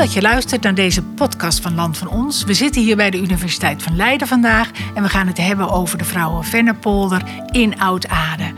[0.00, 2.44] dat je luistert naar deze podcast van Land van Ons.
[2.44, 5.98] We zitten hier bij de Universiteit van Leiden vandaag en we gaan het hebben over
[5.98, 8.52] de Vrouwenvennepolder in Oud-Aarde.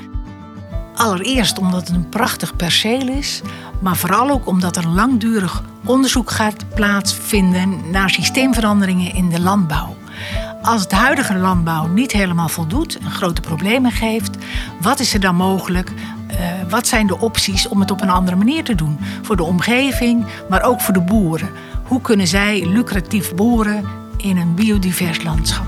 [0.95, 3.43] Allereerst omdat het een prachtig perceel is,
[3.81, 9.97] maar vooral ook omdat er langdurig onderzoek gaat plaatsvinden naar systeemveranderingen in de landbouw.
[10.63, 14.37] Als het huidige landbouw niet helemaal voldoet en grote problemen geeft,
[14.81, 15.91] wat is er dan mogelijk?
[15.91, 16.37] Uh,
[16.69, 18.99] wat zijn de opties om het op een andere manier te doen?
[19.23, 21.51] Voor de omgeving, maar ook voor de boeren.
[21.83, 23.85] Hoe kunnen zij lucratief boeren
[24.17, 25.67] in een biodivers landschap?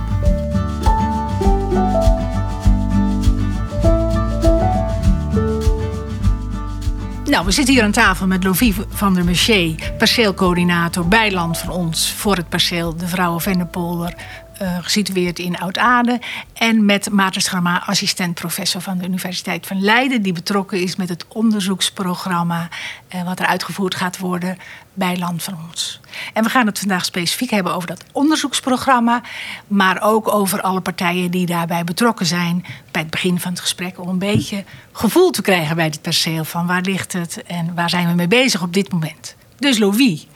[7.24, 11.70] Nou, we zitten hier aan tafel met Lovie van der Mercier, perceelcoördinator bij Land van
[11.70, 14.14] Ons voor het perceel de Vrouwen Vennepolder
[14.62, 16.20] uh, gesitueerd in Oud-Aarde.
[16.52, 21.24] En met Maarten Scharma, assistent-professor van de Universiteit van Leiden, die betrokken is met het
[21.28, 22.68] onderzoeksprogramma
[23.14, 24.58] uh, wat er uitgevoerd gaat worden
[24.94, 26.00] bij Land van Ons.
[26.32, 29.22] En we gaan het vandaag specifiek hebben over dat onderzoeksprogramma,
[29.66, 34.00] maar ook over alle partijen die daarbij betrokken zijn bij het begin van het gesprek,
[34.00, 37.90] om een beetje gevoel te krijgen bij dit perceel van waar ligt het en waar
[37.90, 39.36] zijn we mee bezig op dit moment.
[39.58, 40.26] Dus Louis,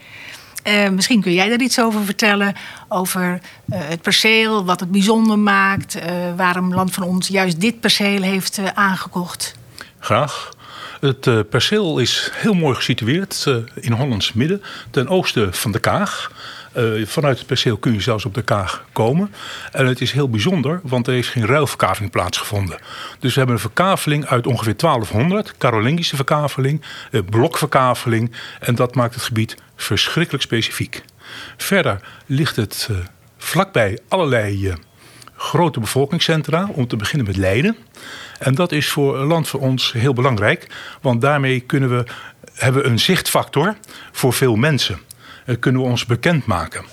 [0.69, 2.55] uh, misschien kun jij daar iets over vertellen.
[2.87, 5.95] Over uh, het perceel, wat het bijzonder maakt.
[5.95, 6.03] Uh,
[6.35, 9.55] waarom Land van Ons juist dit perceel heeft aangekocht.
[9.99, 10.57] Graag.
[10.99, 16.31] Het perceel is heel mooi gesitueerd in Hollands Midden, ten oosten van de Kaag.
[16.79, 19.33] Uh, vanuit het perceel kun je zelfs op de Kaag komen.
[19.71, 22.79] En het is heel bijzonder, want er is geen ruilverkaveling plaatsgevonden.
[23.19, 28.31] Dus we hebben een verkaveling uit ongeveer 1200, Carolingische verkaveling, uh, blokverkaveling.
[28.59, 31.03] En dat maakt het gebied verschrikkelijk specifiek.
[31.57, 32.97] Verder ligt het uh,
[33.37, 34.73] vlakbij allerlei
[35.39, 37.77] grote bevolkingscentra, om te beginnen met Leiden.
[38.39, 40.67] En dat is voor een land voor ons heel belangrijk,
[41.01, 42.05] want daarmee kunnen we,
[42.53, 43.75] hebben we een zichtfactor
[44.11, 44.99] voor veel mensen.
[45.49, 46.85] Eh, kunnen we ons bekendmaken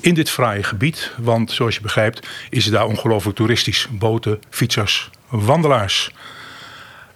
[0.00, 1.12] in dit fraaie gebied.
[1.16, 3.86] Want zoals je begrijpt is het daar ongelooflijk toeristisch.
[3.90, 6.10] Boten, fietsers, wandelaars.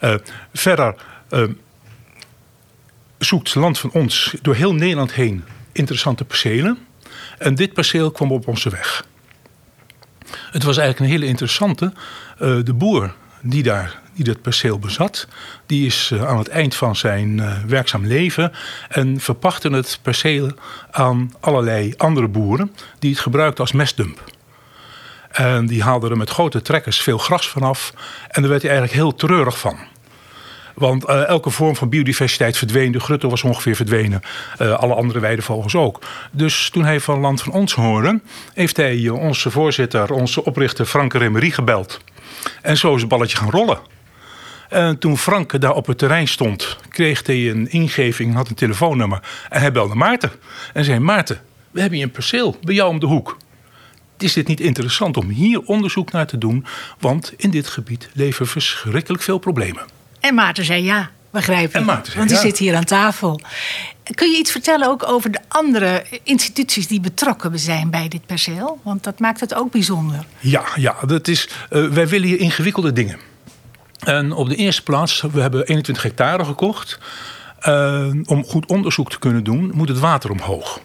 [0.00, 0.15] Uh,
[0.53, 0.95] verder
[1.31, 1.45] uh,
[3.19, 6.78] zoekt Land van ons door heel Nederland heen interessante percelen.
[7.39, 9.06] En dit perceel kwam op onze weg.
[10.50, 11.93] Het was eigenlijk een hele interessante.
[12.39, 13.15] De boer
[13.49, 15.27] die daar die dat perceel bezat.
[15.67, 18.53] Die is eh, aan het eind van zijn uh, werkzaam leven
[18.89, 20.51] en verpachtte het perceel
[20.91, 24.25] aan allerlei andere boeren die het gebruikten als mestdump.
[25.31, 27.93] En die haalden er met grote trekkers veel gras vanaf
[28.29, 29.79] en daar werd hij eigenlijk heel treurig van.
[30.75, 32.93] Want uh, elke vorm van biodiversiteit verdween.
[32.93, 34.21] De grutte was ongeveer verdwenen.
[34.59, 36.01] Alle andere weidevogels ook.
[36.31, 38.21] Dus toen hij van Land van Ons hoorde...
[38.55, 42.01] heeft hij onze voorzitter, onze oprichter Frank Remery gebeld.
[42.62, 43.78] En zo is het balletje gaan rollen.
[44.69, 49.22] En toen Frank daar op het terrein stond, kreeg hij een ingeving, had een telefoonnummer.
[49.49, 50.31] En hij belde Maarten.
[50.72, 51.41] En zei: Maarten,
[51.71, 53.37] we hebben hier een perceel bij jou om de hoek.
[54.19, 56.66] Is dit niet interessant om hier onderzoek naar te doen?
[56.99, 59.82] Want in dit gebied leven verschrikkelijk veel problemen.
[60.20, 61.75] En Maarten zei ja, begrijp ik.
[61.75, 63.41] En Maarten zei, want hij zit hier aan tafel.
[64.15, 68.81] Kun je iets vertellen ook over de andere instituties die betrokken zijn bij dit perceel?
[68.83, 70.25] Want dat maakt het ook bijzonder.
[70.38, 73.19] Ja, ja dat is, uh, wij willen hier ingewikkelde dingen.
[73.99, 76.99] En op de eerste plaats, we hebben 21 hectare gekocht.
[77.62, 80.81] Uh, om goed onderzoek te kunnen doen, moet het water omhoog.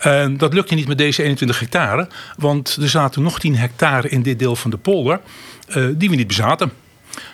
[0.00, 4.22] En dat lukte niet met deze 21 hectare, want er zaten nog 10 hectare in
[4.22, 5.20] dit deel van de polder
[5.68, 6.72] uh, die we niet bezaten.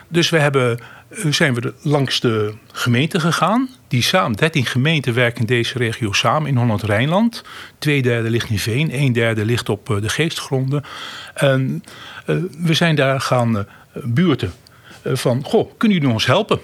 [0.09, 0.79] Dus we hebben,
[1.31, 3.69] zijn we langs de gemeente gegaan.
[3.89, 7.45] Die samen, 13 gemeenten werken in deze regio samen in Holland-Rijnland.
[7.79, 10.85] Twee derde ligt in Veen, een derde ligt op de geestgronden.
[11.35, 11.85] En
[12.59, 13.67] we zijn daar gaan
[14.05, 14.53] buurten
[15.07, 16.61] eh, van, goh, kunnen jullie ons helpen?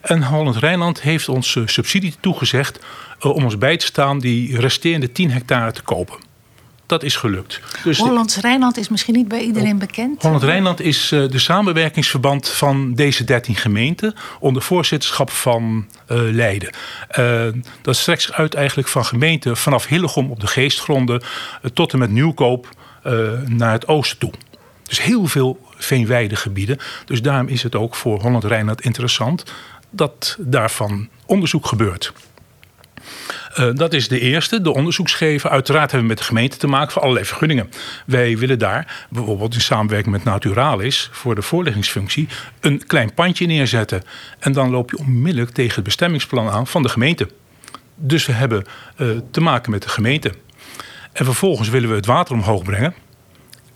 [0.00, 2.78] En Holland-Rijnland heeft ons eh, subsidie toegezegd
[3.20, 6.16] eh, om ons bij te staan die resterende 10 hectare te kopen.
[6.92, 7.60] Dat is gelukt.
[7.84, 10.22] Dus Hollands-Rijnland is misschien niet bij iedereen bekend.
[10.22, 16.70] Holland-Rijnland is de samenwerkingsverband van deze 13 gemeenten onder voorzitterschap van uh, Leiden.
[17.18, 17.46] Uh,
[17.82, 21.22] dat strekt zich uit eigenlijk van gemeenten vanaf Hillegom op de Geestgronden
[21.74, 22.68] tot en met Nieuwkoop
[23.46, 24.32] naar het oosten toe.
[24.82, 26.78] Dus heel veel veenweidegebieden.
[27.04, 29.44] Dus daarom is het ook voor Holland-Rijnland interessant
[29.90, 32.12] dat daarvan onderzoek gebeurt.
[33.58, 35.50] Uh, dat is de eerste, de onderzoeksgever.
[35.50, 37.70] Uiteraard hebben we met de gemeente te maken voor allerlei vergunningen.
[38.06, 41.08] Wij willen daar, bijvoorbeeld in samenwerking met Naturalis...
[41.12, 42.28] voor de voorleggingsfunctie,
[42.60, 44.02] een klein pandje neerzetten.
[44.38, 47.28] En dan loop je onmiddellijk tegen het bestemmingsplan aan van de gemeente.
[47.94, 48.64] Dus we hebben
[48.96, 50.32] uh, te maken met de gemeente.
[51.12, 52.94] En vervolgens willen we het water omhoog brengen.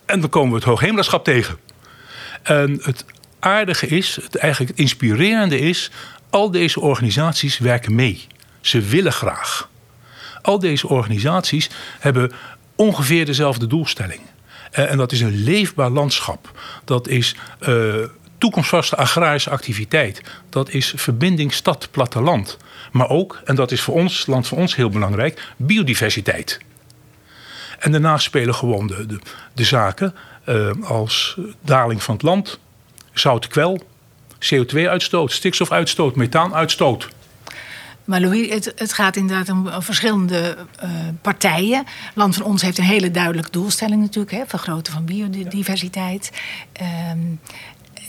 [0.05, 1.57] En dan komen we het Hoogheemraadschap tegen.
[2.43, 3.05] En het
[3.39, 5.91] aardige is, het eigenlijk inspirerende is,
[6.29, 8.27] al deze organisaties werken mee.
[8.61, 9.69] Ze willen graag.
[10.41, 11.69] al deze organisaties
[11.99, 12.31] hebben
[12.75, 14.21] ongeveer dezelfde doelstelling.
[14.71, 16.51] Eh, en dat is een leefbaar landschap.
[16.85, 17.35] Dat is
[17.67, 17.95] uh,
[18.37, 20.21] toekomstvaste agrarische activiteit.
[20.49, 22.57] Dat is verbinding stad-platteland.
[22.91, 26.59] Maar ook, en dat is voor ons, land voor ons heel belangrijk, biodiversiteit.
[27.79, 29.19] En daarnaast spelen gewoon de,
[29.53, 30.15] de, zaken
[30.45, 32.59] uh, als daling van het land,
[33.13, 33.87] zoutkwel,
[34.39, 37.07] CO2-uitstoot, stikstofuitstoot, methaanuitstoot.
[38.07, 40.89] Maar Louis, het, het, gaat inderdaad om verschillende uh,
[41.21, 41.83] partijen.
[42.13, 46.31] Land van ons heeft een hele duidelijke doelstelling natuurlijk, hè, vergroten van biodiversiteit.
[47.11, 47.39] Um,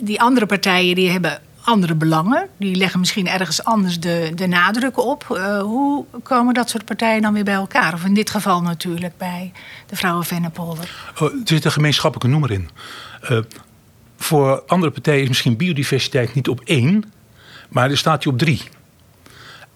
[0.00, 2.48] die andere partijen die hebben andere belangen.
[2.56, 5.26] Die leggen misschien ergens anders de, de nadruk op.
[5.30, 7.94] Uh, hoe komen dat soort partijen dan weer bij elkaar?
[7.94, 9.52] Of in dit geval natuurlijk bij
[9.86, 11.12] de vrouwen Vennepolder.
[11.20, 12.70] Oh, er zit een gemeenschappelijke noemer in.
[13.30, 13.38] Uh,
[14.16, 17.12] voor andere partijen is misschien biodiversiteit niet op één,
[17.68, 18.62] maar er staat hij op drie.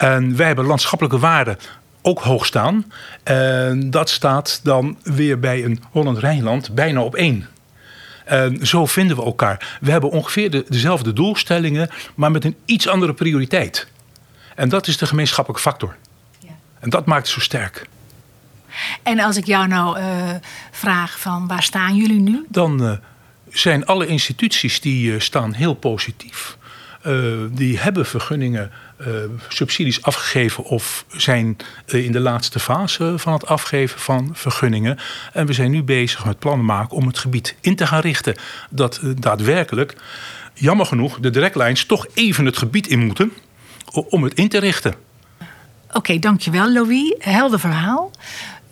[0.02, 1.58] En wij hebben landschappelijke waarden
[2.00, 2.92] ook hoog staan.
[3.22, 7.48] En dat staat dan weer bij een Holland-Rijnland bijna op één.
[8.24, 9.78] En zo vinden we elkaar.
[9.80, 13.86] We hebben ongeveer de, dezelfde doelstellingen, maar met een iets andere prioriteit.
[14.54, 15.96] En dat is de gemeenschappelijke factor.
[16.38, 16.48] Ja.
[16.80, 17.88] En dat maakt het zo sterk.
[19.02, 20.04] En als ik jou nou uh,
[20.70, 22.46] vraag van waar staan jullie nu?
[22.48, 22.92] Dan uh,
[23.48, 26.56] zijn alle instituties die uh, staan heel positief.
[27.50, 28.70] die hebben vergunningen
[29.48, 31.56] subsidies afgegeven of zijn
[31.86, 34.98] uh, in de laatste fase van het afgeven van vergunningen.
[35.32, 38.34] En we zijn nu bezig met plannen maken om het gebied in te gaan richten.
[38.70, 39.96] Dat uh, daadwerkelijk,
[40.54, 43.32] jammer genoeg, de directlijns toch even het gebied in moeten
[43.92, 44.94] om het in te richten.
[45.92, 47.14] Oké, dankjewel Louis.
[47.18, 48.10] Helder verhaal.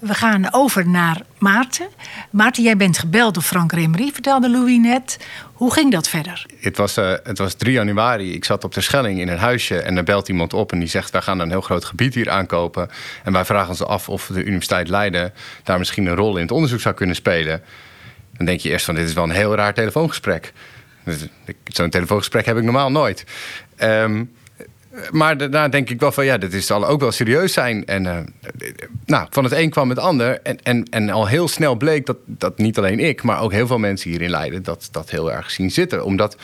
[0.00, 1.88] We gaan over naar Maarten.
[2.30, 5.18] Maarten, jij bent gebeld door Frank Remery, vertelde Louis net.
[5.52, 6.46] Hoe ging dat verder?
[6.60, 8.34] Het was, uh, het was 3 januari.
[8.34, 10.88] Ik zat op de Schelling in een huisje en er belt iemand op en die
[10.88, 12.88] zegt: Wij gaan een heel groot gebied hier aankopen.
[13.24, 15.32] En wij vragen ons af of de Universiteit Leiden
[15.62, 17.62] daar misschien een rol in het onderzoek zou kunnen spelen.
[18.36, 20.52] Dan denk je eerst van: Dit is wel een heel raar telefoongesprek.
[21.64, 23.24] Zo'n telefoongesprek heb ik normaal nooit.
[23.78, 24.30] Um,
[25.10, 27.86] maar daarna denk ik wel van ja, dit is, zal ook wel serieus zijn.
[27.86, 28.18] En uh,
[29.06, 30.40] nou, van het een kwam het ander.
[30.42, 33.66] En, en, en al heel snel bleek dat, dat niet alleen ik, maar ook heel
[33.66, 36.04] veel mensen hier in Leiden dat, dat heel erg zien zitten.
[36.04, 36.36] Omdat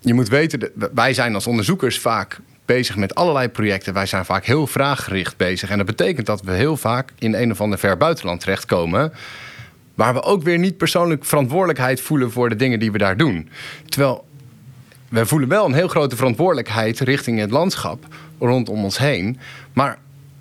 [0.00, 3.94] je moet weten, wij zijn als onderzoekers vaak bezig met allerlei projecten.
[3.94, 5.70] Wij zijn vaak heel vraaggericht bezig.
[5.70, 9.12] En dat betekent dat we heel vaak in een of ander ver buitenland terechtkomen.
[9.94, 13.48] Waar we ook weer niet persoonlijk verantwoordelijkheid voelen voor de dingen die we daar doen.
[13.88, 14.28] Terwijl
[15.10, 18.06] we voelen wel een heel grote verantwoordelijkheid richting het landschap
[18.38, 19.38] rondom ons heen.
[19.72, 19.98] Maar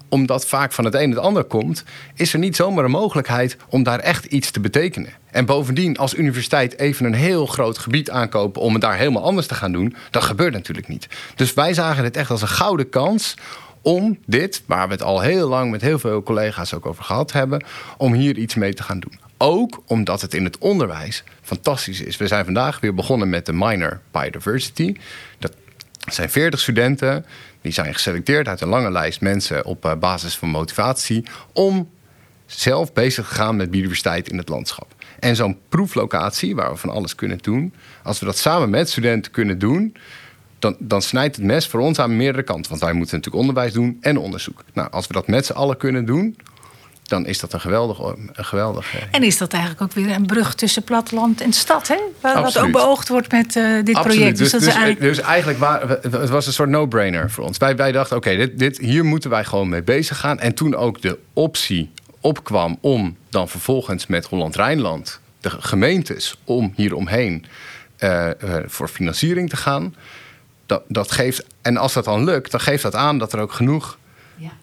[0.10, 1.84] omdat vaak van het een het ander komt,
[2.16, 5.10] is er niet zomaar een mogelijkheid om daar echt iets te betekenen.
[5.32, 9.48] En bovendien, als universiteit even een heel groot gebied aankopen om het daar helemaal anders
[9.48, 11.08] te gaan doen, dat gebeurt natuurlijk niet.
[11.36, 13.36] Dus wij zagen dit echt als een gouden kans
[13.82, 17.32] om dit, waar we het al heel lang met heel veel collega's ook over gehad
[17.32, 17.64] hebben,
[17.98, 19.29] om hier iets mee te gaan doen.
[19.42, 22.18] Ook omdat het in het onderwijs fantastisch is.
[22.18, 24.96] We zijn vandaag weer begonnen met de minor Biodiversity.
[25.38, 25.56] Dat
[26.06, 27.26] zijn 40 studenten.
[27.62, 31.24] Die zijn geselecteerd uit een lange lijst mensen op eh, basis van motivatie.
[31.54, 31.90] om
[32.46, 34.96] zelf bezig te gaan met biodiversiteit in het landschap.
[35.20, 37.74] En zo'n proeflocatie, waar we van alles kunnen doen.
[38.04, 39.96] als we dat samen met studenten kunnen doen.
[40.60, 42.70] Dan, dan, snijdt het mes voor ons aan meerdere kanten.
[42.70, 44.64] Want wij moeten natuurlijk onderwijs doen en onderzoek.
[44.74, 46.38] Nou, als we dat met z'n allen kunnen doen,
[47.10, 48.94] dan is dat een geweldig, een geweldig.
[49.12, 51.98] En is dat eigenlijk ook weer een brug tussen platteland en stad, hè?
[52.22, 54.38] Wat ook beoogd wordt met uh, dit project.
[54.38, 55.00] Dus, dus, dus, eigenlijk...
[55.00, 57.58] dus eigenlijk waar, het was een soort no-brainer voor ons.
[57.58, 60.40] Wij, wij dachten, oké, dit, dit, hier moeten wij gewoon mee bezig gaan.
[60.40, 67.46] En toen ook de optie opkwam om dan vervolgens met Holland-Rijnland, de gemeentes, om hieromheen
[68.00, 69.96] uh, uh, voor financiering te gaan.
[70.66, 73.54] Dat, dat geeft, en als dat dan lukt, dan geeft dat aan dat er ook
[73.54, 73.98] genoeg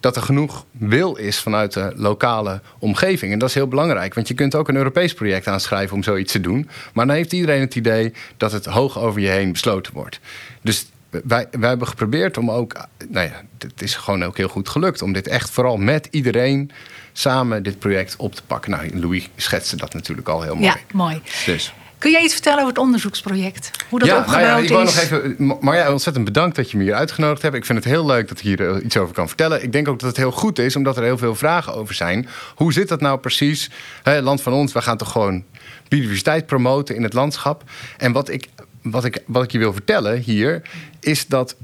[0.01, 3.33] dat er genoeg wil is vanuit de lokale omgeving.
[3.33, 6.33] En dat is heel belangrijk, want je kunt ook een Europees project aanschrijven om zoiets
[6.33, 6.69] te doen.
[6.93, 10.21] Maar dan heeft iedereen het idee dat het hoog over je heen besloten wordt.
[10.63, 12.75] Dus wij, wij hebben geprobeerd om ook,
[13.09, 16.71] nou ja, het is gewoon ook heel goed gelukt om dit echt vooral met iedereen
[17.13, 18.71] samen dit project op te pakken.
[18.71, 20.67] Nou, Louis schetste dat natuurlijk al heel mooi.
[20.67, 21.23] Ja, mooi.
[21.47, 21.75] Dus.
[21.99, 23.71] Kun jij iets vertellen over het onderzoeksproject?
[23.89, 26.77] Hoe dat ja, opgebouwd nou ja, ik wou Nog even, Marja, ontzettend bedankt dat je
[26.77, 27.55] me hier uitgenodigd hebt.
[27.55, 29.63] Ik vind het heel leuk dat ik hier eh, iets over kan vertellen.
[29.63, 32.29] Ik denk ook dat het heel goed is, omdat er heel veel vragen over zijn.
[32.55, 33.71] Hoe zit dat nou precies?
[34.03, 35.45] He, land van ons, we gaan toch gewoon
[35.89, 37.63] biodiversiteit promoten in het landschap.
[37.97, 38.49] En wat ik,
[38.83, 40.63] wat ik, wat ik je wil vertellen hier,
[41.01, 41.57] is dat,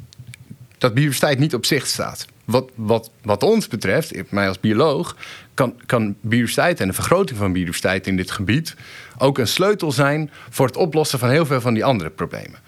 [0.79, 2.27] dat biodiversiteit niet op zich staat.
[2.53, 5.17] Wat, wat, wat ons betreft, mij als bioloog,
[5.55, 8.75] kan, kan biodiversiteit en de vergroting van biodiversiteit in dit gebied
[9.19, 12.59] ook een sleutel zijn voor het oplossen van heel veel van die andere problemen.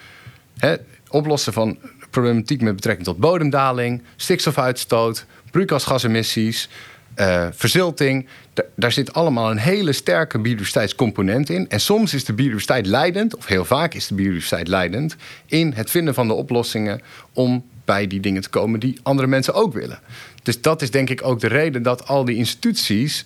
[1.09, 1.79] Oplossen van
[2.11, 6.69] problematiek met betrekking tot bodemdaling, stikstofuitstoot, broeikasgasemissies,
[7.17, 8.27] uh, verzilting.
[8.75, 11.69] daar zit allemaal een hele sterke biodiversiteitscomponent in.
[11.69, 15.91] En soms is de biodiversiteit leidend, of heel vaak is de biodiversiteit leidend, in het
[15.91, 17.01] vinden van de oplossingen
[17.33, 19.99] om bij die dingen te komen die andere mensen ook willen.
[20.43, 23.25] Dus dat is denk ik ook de reden dat al die instituties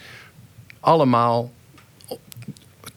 [0.81, 1.53] allemaal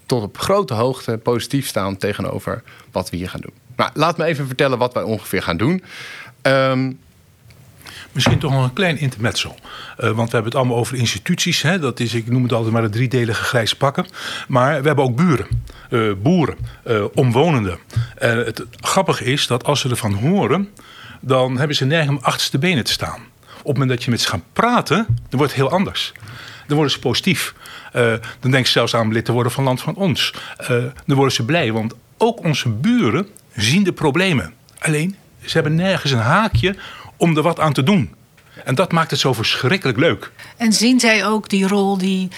[0.06, 3.54] tot op grote hoogte positief staan tegenover wat we hier gaan doen.
[3.76, 5.84] Maar laat me even vertellen wat wij ongeveer gaan doen.
[6.42, 7.00] Um,
[8.12, 9.50] Misschien toch nog een klein intermezzo.
[9.50, 9.56] Uh,
[9.98, 11.62] want we hebben het allemaal over instituties.
[11.62, 11.80] Hè?
[11.80, 14.06] Dat is, ik noem het altijd maar de driedelige grijze pakken.
[14.48, 15.48] Maar we hebben ook buren,
[15.90, 17.78] uh, boeren, uh, omwonenden.
[18.18, 20.70] En het grappige is dat als ze ervan horen,
[21.22, 23.20] dan hebben ze neiging om achterste benen te staan.
[23.44, 26.12] Op het moment dat je met ze gaat praten, dan wordt het heel anders.
[26.68, 27.54] Dan worden ze positief.
[28.40, 30.34] dan denk je zelfs aan lid te worden van Land van Ons.
[31.06, 34.54] dan worden ze blij, want ook onze buren zien de problemen.
[34.80, 36.76] Alleen, ze hebben nergens een haakje
[37.18, 38.16] om er wat aan te doen.
[38.66, 40.32] En dat maakt het zo verschrikkelijk leuk.
[40.58, 42.30] En zien zij ook die rol die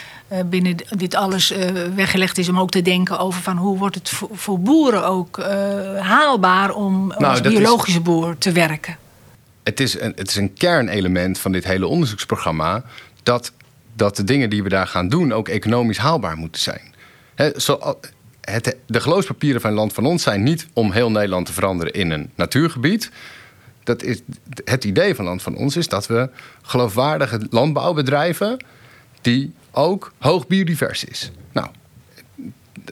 [0.45, 1.57] binnen dit alles uh,
[1.95, 5.45] weggelegd is om ook te denken over van hoe wordt het voor, boeren ook uh,
[5.99, 8.97] haalbaar om nou, als biologische is, boer te werken?
[9.63, 12.83] Het is, een, het is een kernelement van dit hele onderzoeksprogramma
[13.23, 13.51] dat,
[13.95, 16.93] dat de dingen die we daar gaan doen ook economisch haalbaar moeten zijn.
[17.35, 17.97] He, zo,
[18.41, 22.11] het, de geloofspapieren van Land van Ons zijn niet om heel Nederland te veranderen in
[22.11, 23.11] een natuurgebied
[23.83, 24.21] dat is,
[24.63, 26.29] het idee van Land van Ons is dat we
[26.61, 28.65] geloofwaardige landbouwbedrijven
[29.21, 31.31] die ook hoog biodivers is.
[31.51, 31.67] Nou,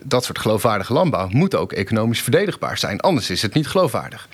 [0.02, 3.00] dat soort geloofwaardige landbouw moet ook economisch verdedigbaar zijn.
[3.00, 4.28] Anders is het niet geloofwaardig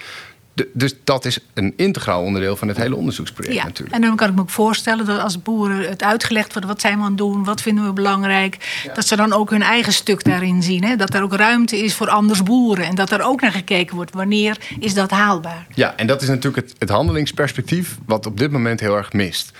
[0.73, 3.95] dus dat is een integraal onderdeel van het hele onderzoeksproject ja, natuurlijk.
[3.95, 6.69] En dan kan ik me ook voorstellen dat als boeren het uitgelegd wordt...
[6.69, 8.83] wat zijn we aan het doen, wat vinden we belangrijk...
[8.95, 10.85] dat ze dan ook hun eigen stuk daarin zien.
[10.85, 10.97] Hè?
[10.97, 12.85] Dat er ook ruimte is voor anders boeren.
[12.85, 15.67] En dat er ook naar gekeken wordt, wanneer is dat haalbaar?
[15.75, 17.99] Ja, en dat is natuurlijk het, het handelingsperspectief...
[18.07, 19.53] wat op dit moment heel erg mist.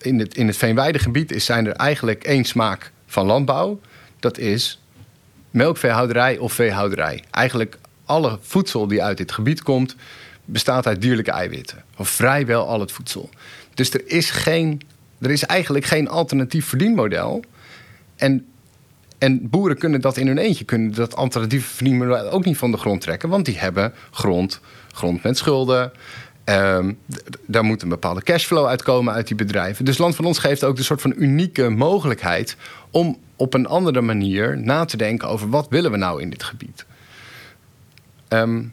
[0.00, 3.80] In, het, in het veenweidegebied is, zijn er eigenlijk één smaak van landbouw.
[4.20, 4.80] Dat is
[5.50, 7.22] melkveehouderij of veehouderij.
[7.30, 9.96] Eigenlijk alle voedsel die uit dit gebied komt,
[10.44, 11.84] bestaat uit dierlijke eiwitten.
[11.96, 13.30] Of vrijwel al het voedsel.
[13.74, 14.80] Dus er is, geen,
[15.20, 17.44] er is eigenlijk geen alternatief verdienmodel.
[18.16, 18.46] En,
[19.18, 22.76] en boeren kunnen dat in hun eentje, kunnen dat alternatieve verdienmodel ook niet van de
[22.76, 23.28] grond trekken.
[23.28, 24.60] Want die hebben grond,
[24.92, 25.92] grond met schulden.
[26.48, 26.98] Um,
[27.46, 29.84] daar moet een bepaalde cashflow uitkomen uit die bedrijven.
[29.84, 32.56] Dus Land van Ons geeft ook een soort van unieke mogelijkheid
[32.90, 36.42] om op een andere manier na te denken over wat willen we nou in dit
[36.42, 36.86] gebied.
[38.28, 38.72] Um,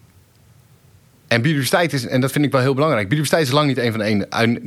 [1.27, 3.08] en biodiversiteit is, en dat vind ik wel heel belangrijk.
[3.08, 4.00] Biodiversiteit is lang niet, een van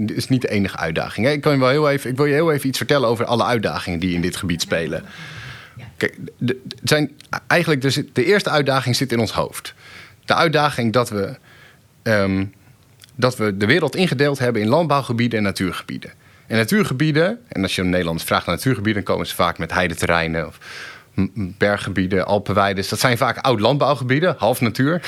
[0.07, 1.29] de, is niet de enige uitdaging.
[1.29, 3.45] Ik, kan je wel heel even, ik wil je heel even iets vertellen over alle
[3.45, 5.05] uitdagingen die in dit gebied spelen.
[5.97, 7.11] Kijk, de, zijn
[7.47, 9.75] eigenlijk dus de eerste uitdaging zit in ons hoofd.
[10.25, 11.37] De uitdaging dat we,
[12.03, 12.53] um,
[13.17, 16.13] dat we de wereld ingedeeld hebben in landbouwgebieden en natuurgebieden.
[16.47, 19.73] En natuurgebieden, en als je in Nederland vraagt naar natuurgebieden, dan komen ze vaak met
[19.73, 20.59] heideterreinen of
[21.59, 22.85] berggebieden, Alpenweiden.
[22.89, 25.01] Dat zijn vaak oud landbouwgebieden, half natuur.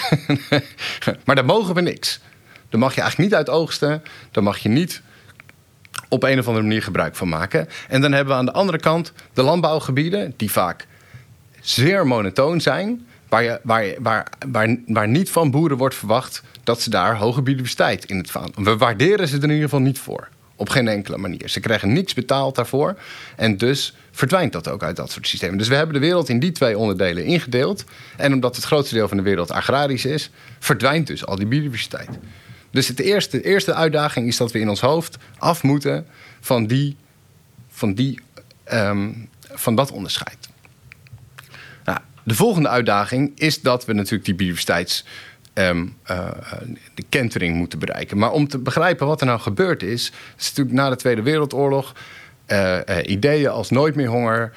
[1.25, 2.21] maar daar mogen we niks.
[2.69, 4.03] Daar mag je eigenlijk niet uit oogsten.
[4.31, 5.03] Daar mag je niet
[6.09, 7.69] op een of andere manier gebruik van maken.
[7.89, 10.87] En dan hebben we aan de andere kant de landbouwgebieden, die vaak
[11.61, 13.07] zeer monotoon zijn.
[13.29, 18.05] Waar, waar, waar, waar, waar niet van boeren wordt verwacht dat ze daar hoge biodiversiteit
[18.05, 18.51] in het vaan.
[18.55, 20.29] We waarderen ze er in ieder geval niet voor.
[20.57, 21.49] Op geen enkele manier.
[21.49, 22.99] Ze krijgen niks betaald daarvoor.
[23.37, 25.59] En dus verdwijnt dat ook uit dat soort systemen.
[25.59, 27.85] Dus we hebben de wereld in die twee onderdelen ingedeeld.
[28.17, 32.09] En omdat het grootste deel van de wereld agrarisch is, verdwijnt dus al die biodiversiteit.
[32.71, 36.07] Dus de eerste, eerste uitdaging is dat we in ons hoofd af moeten
[36.41, 36.71] van,
[37.71, 38.21] van, die,
[38.65, 40.49] ehm, van dat onderscheid.
[42.29, 45.05] De volgende uitdaging is dat we natuurlijk die biodiversiteits
[45.55, 45.97] um,
[46.95, 48.19] de kentering moeten bereiken.
[48.19, 51.95] Maar om te begrijpen wat er nou gebeurd is, is natuurlijk na de Tweede Wereldoorlog
[52.49, 54.53] uh, ideeën als nooit meer honger.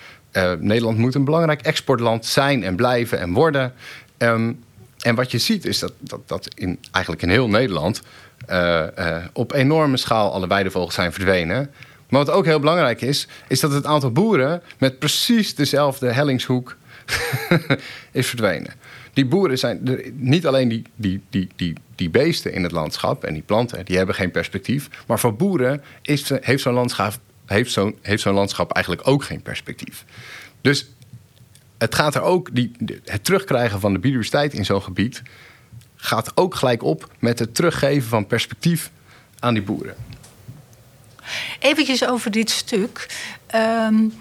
[0.60, 3.74] Nederland moet een belangrijk exportland zijn en blijven en worden.
[4.18, 4.64] Um,
[5.00, 8.02] en wat je ziet is dat, dat, dat in, eigenlijk in heel Nederland
[9.34, 11.72] op enorme schaal alle weidevogels zijn verdwenen.
[12.10, 16.80] Maar wat ook heel belangrijk is, is dat het aantal boeren met precies dezelfde hellingshoek
[18.12, 18.74] is verdwenen
[19.14, 23.34] die boeren zijn niet alleen die, die, die, die, die beesten in het landschap en
[23.34, 24.90] die planten, die hebben geen perspectief.
[25.08, 27.14] Maar voor boeren is, heeft zo'n landschap,
[28.24, 30.06] landschap eigenlijk ook geen perspectief.
[30.62, 30.90] Dus
[31.78, 32.72] het gaat er ook, die,
[33.06, 35.22] het terugkrijgen van de biodiversiteit in zo'n gebied
[35.96, 38.92] gaat ook gelijk op met het teruggeven van perspectief
[39.40, 39.96] aan die boeren.
[41.60, 43.08] Eventjes over dit stuk.
[43.56, 44.14] Um,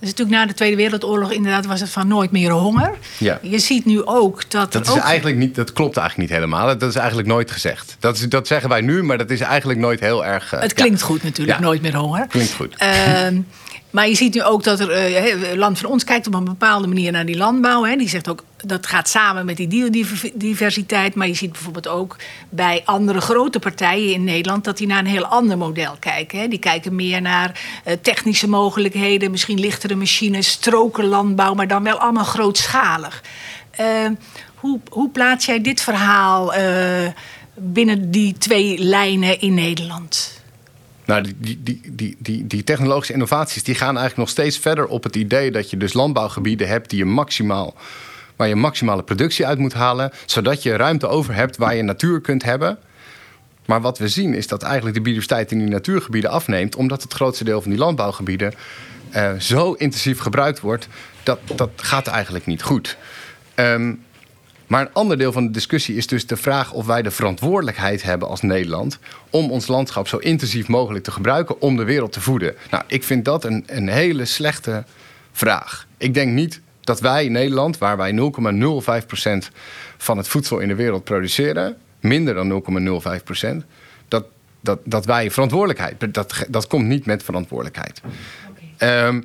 [0.00, 2.90] Dus natuurlijk na de Tweede Wereldoorlog inderdaad was het van nooit meer honger.
[3.18, 3.38] Ja.
[3.42, 4.72] Je ziet nu ook dat.
[4.72, 4.98] Dat, is ook...
[4.98, 6.66] eigenlijk niet, dat klopt eigenlijk niet helemaal.
[6.66, 7.96] Dat is eigenlijk nooit gezegd.
[7.98, 10.54] Dat, is, dat zeggen wij nu, maar dat is eigenlijk nooit heel erg.
[10.54, 11.06] uh, Het klinkt ja.
[11.06, 11.64] goed natuurlijk, Ja.
[11.64, 12.26] nooit meer honger.
[12.26, 12.74] Klinkt goed.
[12.76, 13.40] Ehm,
[13.90, 16.86] maar je ziet nu ook dat er, eh, Land van Ons kijkt op een bepaalde
[16.86, 17.84] manier naar die landbouw.
[17.84, 17.96] Hè.
[17.96, 21.14] Die zegt ook dat gaat samen met die biodiversiteit.
[21.14, 22.16] Maar je ziet bijvoorbeeld ook
[22.48, 26.38] bij andere grote partijen in Nederland dat die naar een heel ander model kijken.
[26.38, 26.48] Hè.
[26.48, 32.24] Die kijken meer naar eh, technische mogelijkheden, misschien lichtere machines, strokenlandbouw, maar dan wel allemaal
[32.24, 33.22] grootschalig.
[33.70, 34.14] Ehm,
[34.54, 37.06] hoe, hoe plaats jij dit verhaal eh,
[37.54, 40.35] binnen die twee lijnen in Nederland?
[41.06, 45.02] Nou, die, die, die, die, die, technologische innovaties die gaan eigenlijk nog steeds verder op
[45.02, 47.74] het idee dat je dus landbouwgebieden hebt die je maximaal,
[48.36, 52.20] waar je maximale productie uit moet halen, zodat je ruimte over hebt waar je natuur
[52.20, 52.78] kunt hebben.
[53.66, 57.12] Maar wat we zien is dat eigenlijk de biodiversiteit in die natuurgebieden afneemt, omdat het
[57.12, 58.54] grootste deel van die landbouwgebieden
[59.10, 60.88] eh, zo intensief gebruikt wordt,
[61.22, 62.96] dat, dat gaat eigenlijk niet goed.
[63.54, 63.94] Ehm,
[64.66, 68.02] maar een ander deel van de discussie is dus de vraag of wij de verantwoordelijkheid
[68.02, 68.98] hebben als Nederland
[69.30, 72.54] om ons landschap zo intensief mogelijk te gebruiken om de wereld te voeden.
[72.70, 74.84] Nou, ik vind dat een, een hele slechte
[75.32, 75.86] vraag.
[75.96, 79.52] Ik denk niet dat wij in Nederland, waar wij 0,05%
[79.96, 82.62] van het voedsel in de wereld produceren, minder dan
[83.60, 83.66] 0,05%,
[84.08, 84.26] dat,
[84.60, 88.00] dat, dat wij verantwoordelijkheid, dat, dat komt niet met verantwoordelijkheid.
[88.76, 89.20] Ehm,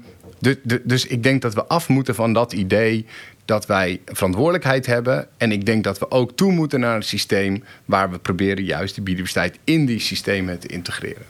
[0.84, 3.06] dus ik denk dat we af moeten van dat idee
[3.51, 5.27] dat wij verantwoordelijkheid hebben.
[5.38, 8.96] En ik denk dat we ook toe moeten naar een systeem waar we proberen juist
[8.96, 11.25] de biodiversiteit in die systemen te integreren.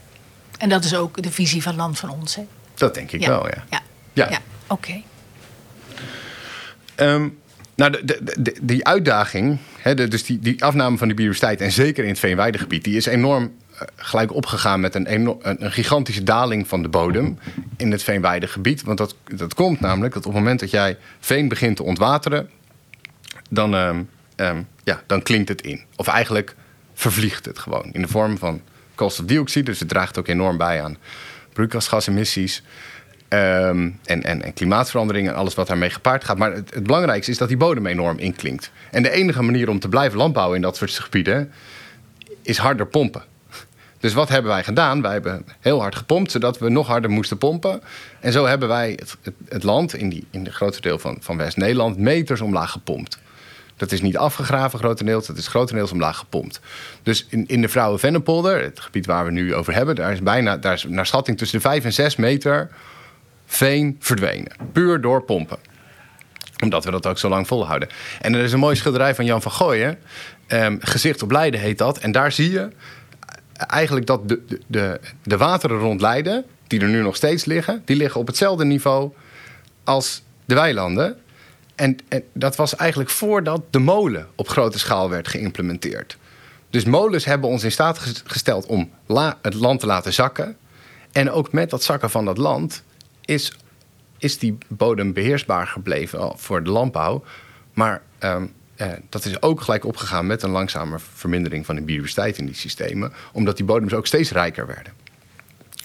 [0.58, 2.42] En dat is ook de visie van Land van Ons, hè?
[2.74, 3.64] Dat denk ik wel, ja.
[3.70, 3.82] Ja,
[4.14, 4.30] Ja.
[4.30, 4.40] ja.
[4.68, 5.02] oké.
[6.96, 7.28] Ehm,
[7.76, 11.62] nou, de, de, de- die uitdaging, hè, de- dus die, die afname van die biodiversiteit...
[11.62, 13.52] en zeker in het veenweidegebied, die is enorm
[13.96, 14.80] gelijk opgegaan...
[14.80, 17.40] met een, een gigantische daling van de bodem
[17.78, 18.82] in het veenweidegebied.
[18.82, 22.50] Want dat, dat komt namelijk dat op het moment dat jij veen begint te ontwateren...
[23.50, 24.04] dan, ehm,
[24.36, 25.82] ehm, ja, dan klinkt het in.
[25.96, 26.56] Of eigenlijk
[26.94, 28.62] vervliegt het gewoon in de vorm van
[28.96, 29.66] koolstofdioxide.
[29.66, 30.98] Dus het draagt ook enorm bij aan
[31.54, 32.64] broeikasgasemissies...
[33.28, 36.38] Ehm, en, en, en klimaatverandering en alles wat daarmee gepaard gaat.
[36.38, 38.72] Maar het, het belangrijkste is dat die bodem enorm inklinkt.
[38.92, 41.52] En de enige manier om te blijven landbouwen in dat soort gebieden
[42.42, 43.24] is harder pompen.
[44.02, 45.02] Dus wat hebben wij gedaan?
[45.02, 47.82] Wij hebben heel hard gepompt, zodat we nog harder moesten pompen.
[48.20, 49.18] En zo hebben wij het,
[49.50, 53.20] het, land in, die, in de grootste deel van, van West-Nederland meters omlaag gepompt.
[53.76, 56.60] Dat is niet afgegraven grotendeels, dat is grotendeels omlaag gepompt.
[57.04, 59.96] Dus in, in de Vrouwen-Vennepolder, het gebied waar we nu over hebben...
[59.96, 62.70] daar is bijna daar is naar schatting tussen de 5 en 6 meter
[63.46, 64.52] veen verdwenen.
[64.72, 65.58] Puur door pompen.
[66.64, 67.90] Omdat we dat ook zo lang volhouden.
[68.22, 70.00] En er is een mooie schilderij van Jan van Gooyen.
[70.48, 71.98] ehm, Gezicht op Leiden heet dat.
[71.98, 72.70] En daar zie je
[73.68, 76.46] eigenlijk dat de, de, de, wateren rond Leiden...
[76.68, 77.82] die er nu nog steeds liggen...
[77.86, 79.12] die liggen op hetzelfde niveau
[79.84, 81.18] als de weilanden.
[81.76, 86.18] En, en dat was eigenlijk voordat de molen op grote schaal werd geïmplementeerd.
[86.70, 90.58] Dus molens hebben ons in staat ges- gesteld om la- het land te laten zakken.
[91.12, 92.84] En ook met dat zakken van dat land
[93.26, 93.54] is,
[94.18, 97.24] is die bodem beheersbaar gebleven voor de landbouw.
[97.74, 98.50] Maar ehm, eh,
[99.10, 103.14] dat is ook gelijk opgegaan met een langzame vermindering van de biodiversiteit in die systemen.
[103.32, 104.94] Omdat die bodems ook steeds rijker werden.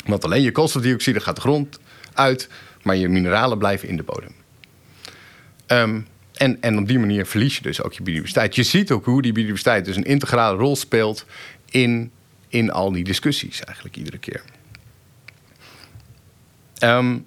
[0.07, 1.79] Want alleen je koolstofdioxide gaat de grond
[2.13, 2.49] uit,
[2.83, 4.35] maar je mineralen blijven in de bodem.
[5.67, 6.01] Ehm,
[6.33, 8.55] en, en op die manier verlies je dus ook je biodiversiteit.
[8.55, 11.25] Je ziet ook hoe die biodiversiteit dus een integrale rol speelt
[11.71, 12.11] in,
[12.49, 14.43] in al die discussies eigenlijk iedere keer.
[16.79, 17.19] Ehm,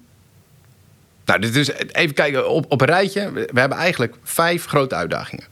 [1.24, 1.54] nou, dit
[1.92, 3.32] even kijken op, op een rijtje.
[3.32, 5.44] We hebben eigenlijk vijf grote uitdagingen.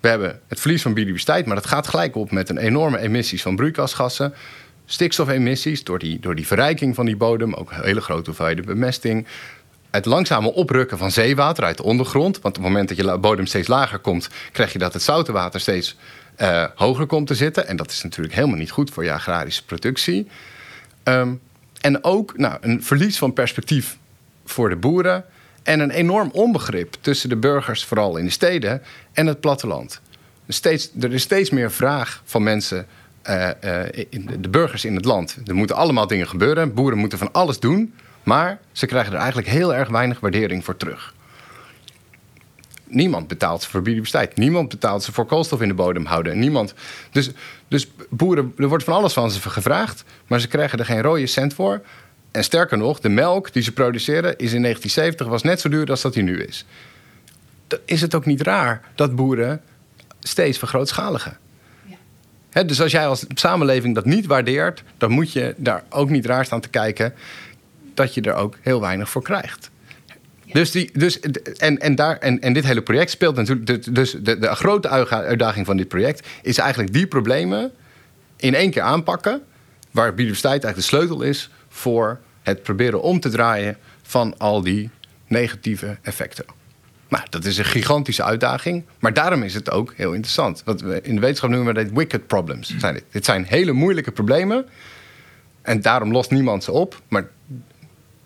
[0.00, 3.42] We hebben het verlies van biodiversiteit, maar dat gaat gelijk op met een enorme emissies
[3.42, 4.34] van broeikasgassen.
[4.86, 9.26] Stikstofemissies door die, door die verrijking van die bodem, ook hele grote hoeveelheden bemesting.
[9.90, 12.40] Het langzame oprukken van zeewater uit de ondergrond.
[12.40, 15.32] Want op het moment dat je bodem steeds lager komt, krijg je dat het zoute
[15.32, 15.96] water steeds
[16.36, 17.66] eh, hoger komt te zitten.
[17.66, 20.28] En dat is natuurlijk helemaal niet goed voor je agrarische productie.
[21.02, 21.34] Ehm,
[21.80, 23.98] en ook nou, een verlies van perspectief
[24.44, 25.24] voor de boeren.
[25.68, 30.00] En een enorm onbegrip tussen de burgers, vooral in de steden, en het platteland.
[30.48, 32.86] Steeds, er is steeds meer vraag van mensen,
[33.22, 34.06] eh, eh,
[34.40, 35.36] de burgers in het land.
[35.44, 36.74] Er moeten allemaal dingen gebeuren.
[36.74, 37.94] Boeren moeten van alles doen.
[38.22, 41.14] Maar ze krijgen er eigenlijk heel erg weinig waardering voor terug.
[42.84, 44.36] Niemand betaalt ze voor biodiversiteit.
[44.36, 46.38] Niemand betaalt ze voor koolstof in de bodem houden.
[46.38, 46.74] Niemand.
[47.10, 47.30] Dus,
[47.68, 51.26] dus boeren, er wordt van alles van ze gevraagd, maar ze krijgen er geen rode
[51.26, 51.80] cent voor.
[52.30, 55.90] En sterker nog, de melk die ze produceren is in 1970 was net zo duur
[55.90, 56.64] als dat die nu is.
[57.66, 59.60] Dan is het ook niet raar dat boeren
[60.20, 61.38] steeds vergrootschaligen.
[62.50, 66.26] Hè, dus als jij als samenleving dat niet waardeert, dan moet je daar ook niet
[66.26, 67.14] raar staan te kijken
[67.94, 69.70] dat je er ook heel weinig voor krijgt.
[70.52, 71.20] Dus, die, dus
[71.56, 73.94] en, en, daar, en, en dit hele project speelt natuurlijk.
[73.94, 77.72] Dus de, de grote uitdaging van dit project is eigenlijk die problemen
[78.36, 79.42] in één keer aanpakken.
[79.90, 84.90] Waar biodiversiteit eigenlijk de sleutel is voor het proberen om te draaien van al die
[85.26, 86.44] negatieve effecten.
[87.08, 88.84] Nou, dat is een gigantische uitdaging.
[88.98, 90.62] Maar daarom is het ook heel interessant.
[90.64, 92.76] Wat we in de wetenschap noemen we dat wicked problems.
[92.78, 93.04] Zijn dit.
[93.10, 94.66] dit zijn hele moeilijke problemen.
[95.62, 97.00] En daarom lost niemand ze op.
[97.08, 97.28] Maar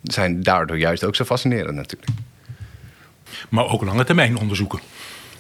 [0.02, 2.10] zijn daardoor juist ook zo fascinerend natuurlijk.
[3.48, 4.80] Maar ook lange termijn onderzoeken.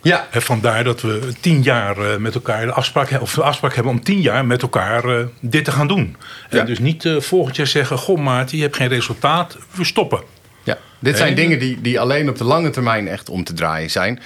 [0.02, 0.26] Ja.
[0.30, 4.02] vandaar dat we tien jaar eh, met elkaar de afspraak, of de afspraak hebben om
[4.02, 6.16] tien jaar met elkaar uh, dit te gaan doen.
[6.48, 10.22] En dus niet uh, volgend jaar zeggen: Goh, Maarten, je hebt geen resultaat, we stoppen.
[10.62, 13.90] Ja, dit zijn dingen die, die alleen op de lange termijn echt om te draaien
[13.90, 14.20] zijn.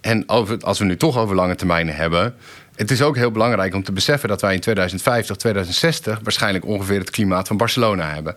[0.00, 2.34] En over, als we nu toch over lange termijnen hebben.
[2.74, 6.98] Het is ook heel belangrijk om te beseffen dat wij in 2050, 2060 waarschijnlijk ongeveer
[6.98, 8.36] het klimaat van Barcelona hebben.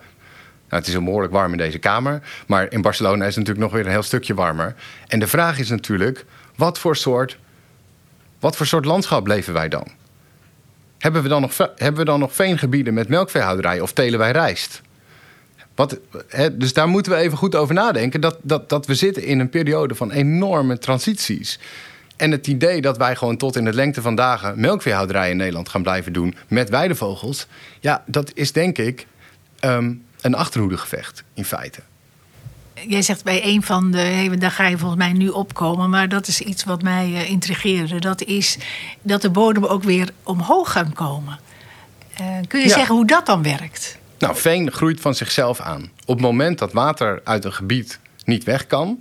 [0.69, 2.21] Nou, het is heel behoorlijk warm in deze kamer.
[2.47, 4.75] Maar in Barcelona is het natuurlijk nog weer een heel stukje warmer.
[5.07, 6.25] En de vraag is natuurlijk:
[6.59, 7.37] wat voor soort,
[8.39, 9.87] wat voor soort landschap leven wij dan?
[10.97, 14.81] Hebben we dan nog, hebben we dan nog veengebieden met melkveehouderij of telen wij rijst?
[15.75, 15.99] Wat,
[16.53, 18.21] dus daar moeten we even goed over nadenken.
[18.21, 21.59] Dat, dat, dat we zitten in een periode van enorme transities.
[22.15, 25.69] En het idee dat wij gewoon tot in het lengte van dagen melkveehouderij in Nederland
[25.69, 27.47] gaan blijven doen met weidevogels.
[27.79, 29.07] Ja, dat is denk ik
[29.59, 31.81] ehm, een achterhoedegevecht in feite.
[32.87, 36.27] Jij zegt bij een van de, daar ga je volgens mij nu opkomen, maar dat
[36.27, 37.99] is iets wat mij uh, intrigeerde.
[37.99, 38.57] Dat is
[39.01, 41.39] dat de bodem ook weer omhoog gaan komen.
[42.21, 43.97] Uh, kun je zeggen hoe dat dan werkt?
[44.19, 45.91] Nou, veen groeit van zichzelf aan.
[46.05, 48.99] Op het moment dat water uit een gebied niet weg kan,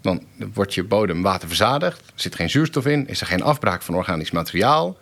[0.00, 0.22] dan
[0.54, 1.98] wordt je bodem waterverzadigd.
[1.98, 4.96] Er zit geen zuurstof in, is er geen afbraak van organisch materiaal.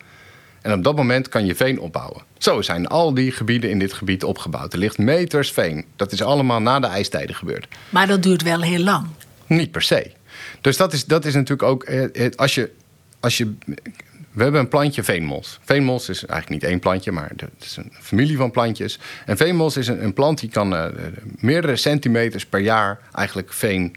[0.66, 2.22] En op dat moment kan je veen opbouwen.
[2.38, 4.72] Zo zijn al die gebieden in dit gebied opgebouwd.
[4.72, 5.84] Er ligt meters veen.
[5.96, 7.68] Dat is allemaal na de ijstijden gebeurd.
[7.88, 9.06] Maar dat duurt wel heel lang.
[9.46, 10.10] Niet per se.
[10.60, 11.84] Dus dat is, dat is natuurlijk ook.
[11.84, 12.70] Eh, als je,
[13.20, 13.54] als je,
[14.32, 15.58] we hebben een plantje veenmos.
[15.64, 18.98] Veenmos is eigenlijk niet één plantje, maar het is een familie van plantjes.
[19.26, 20.86] En veenmos is een, een plant die kan uh,
[21.36, 23.96] meerdere centimeters per jaar eigenlijk veen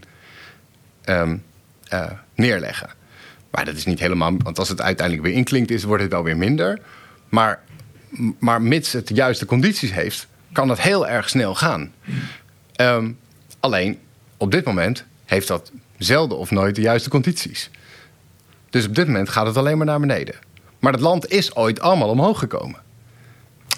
[1.06, 1.44] um,
[1.94, 2.90] uh, neerleggen.
[3.52, 6.38] Maar dat is niet helemaal, want als het uiteindelijk weer inklinkt is, wordt het alweer
[6.38, 6.80] minder.
[7.30, 7.64] Maar,
[8.40, 11.94] maar mits het de juiste condities heeft, kan dat heel erg snel gaan.
[12.82, 13.18] Um,
[13.60, 14.00] alleen
[14.38, 17.70] op dit moment heeft dat zelden of nooit de juiste condities.
[18.70, 20.36] Dus op dit moment gaat het alleen maar naar beneden.
[20.80, 22.80] Maar het land is ooit allemaal omhoog gekomen.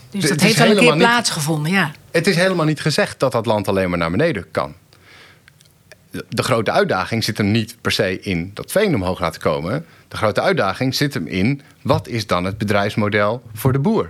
[0.10, 1.91] Dus dat heeft al een keer plaatsgevonden, ja.
[2.12, 4.75] Het is helemaal niet gezegd dat dat land alleen maar naar beneden kan
[6.12, 9.86] de grote uitdaging zit hem niet per se in dat veen omhoog laten komen.
[10.08, 14.10] De grote uitdaging zit hem in wat is dan het bedrijfsmodel voor de boer?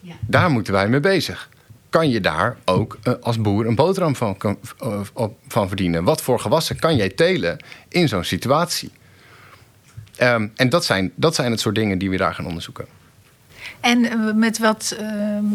[0.00, 0.14] Ja.
[0.26, 1.48] Daar moeten wij mee bezig.
[1.88, 4.36] Kan je daar ook eh, als boer een boterham van,
[4.78, 5.00] eh,
[5.48, 6.04] van verdienen?
[6.04, 8.90] Wat voor gewassen kan jij telen in zo'n situatie?
[10.20, 12.86] Um, en dat zijn, dat zijn het soort dingen die we daar gaan onderzoeken.
[13.82, 15.08] En eh, met, wat, uh,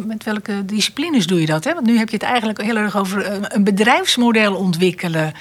[0.06, 1.64] met welke disciplines doe je dat?
[1.64, 1.74] Hè?
[1.74, 5.34] Want nu heb je het eigenlijk heel erg over eh, een bedrijfsmodel ontwikkelen.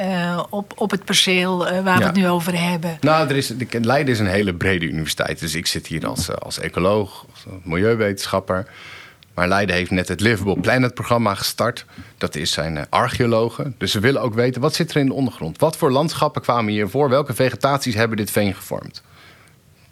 [0.00, 2.98] Uh, op, op het perceel waar we het nu over hebben.
[3.00, 5.40] Nou, er is, Leiden is een hele brede universiteit.
[5.40, 8.66] Dus ik zit hier als, als ecoloog, als milieuwetenschapper.
[9.34, 11.84] Maar Leiden heeft net het Livable Planet programma gestart.
[12.18, 13.74] Dat is zijn archeologen.
[13.78, 15.58] Dus ze willen ook weten, wat zit er in de ondergrond?
[15.58, 17.08] Wat voor landschappen kwamen hier voor?
[17.08, 19.02] Welke vegetaties hebben dit veen gevormd?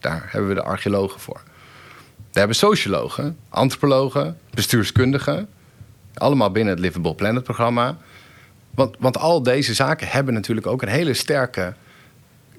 [0.00, 1.40] Daar hebben we de archeologen voor.
[2.38, 5.48] We hebben sociologen, antropologen, bestuurskundigen.
[6.14, 7.96] Allemaal binnen het Livable Planet programma.
[8.70, 11.74] Want, want al deze zaken hebben natuurlijk ook een hele sterke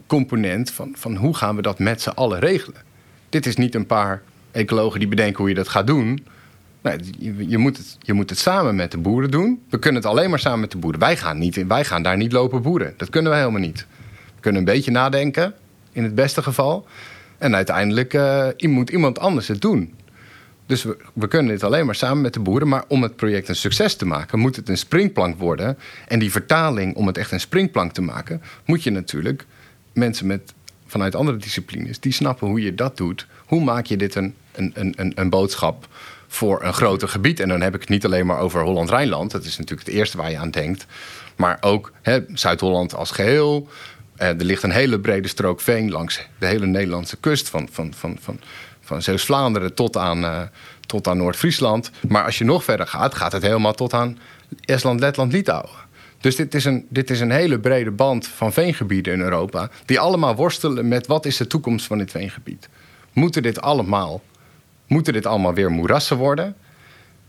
[0.08, 2.82] component van, van hoe gaan we dat met z'n allen regelen.
[3.30, 6.26] Dit is niet een paar ecologen die bedenken hoe je dat gaat doen.
[6.82, 9.64] Nee, je, je, moet het, je moet het samen met de boeren doen.
[9.70, 11.00] We kunnen het alleen maar samen met de boeren.
[11.00, 12.94] Wij gaan, niet, wij gaan daar niet lopen boeren.
[12.98, 13.86] Dat kunnen we helemaal niet.
[14.36, 15.54] We kunnen een beetje nadenken,
[15.92, 16.88] in het beste geval.
[17.40, 19.94] En uiteindelijk uh, moet iemand anders het doen.
[20.66, 22.68] Dus we, we, kunnen dit alleen maar samen met de boeren.
[22.68, 25.78] Maar om het project een succes te maken, moet het een springplank worden.
[26.08, 29.46] En die vertaling, om het echt een springplank te maken, moet je natuurlijk
[29.94, 30.54] mensen met,
[30.88, 33.28] vanuit andere disciplines die snappen hoe je dat doet.
[33.46, 35.88] Hoe maak je dit een, een, een, een boodschap
[36.28, 37.40] voor een groter gebied?
[37.40, 39.32] En dan heb ik het niet alleen maar over Holland-Rijnland.
[39.32, 40.86] Dat is natuurlijk het eerste waar je aan denkt.
[41.36, 41.92] Maar ook
[42.34, 43.68] Zuid-Holland als geheel.
[44.22, 47.50] Uh, er ligt een hele brede strook veen langs de hele Nederlandse kust.
[47.50, 48.40] Van, van, van, van,
[48.82, 50.42] van Zeeuws-Vlaanderen tot aan, uh,
[50.86, 51.92] tot aan Noord-Friesland.
[52.08, 54.18] Maar als je nog verder gaat, gaat het helemaal tot aan
[54.66, 55.88] Estland, Letland, Litouwen.
[56.22, 59.70] Dus dit is, een, dit is een hele brede band van veengebieden in Europa.
[59.86, 62.70] Die allemaal worstelen met wat is de toekomst van dit veengebied.
[63.14, 64.22] Moeten dit allemaal,
[64.88, 66.56] moeten dit allemaal weer moerassen worden?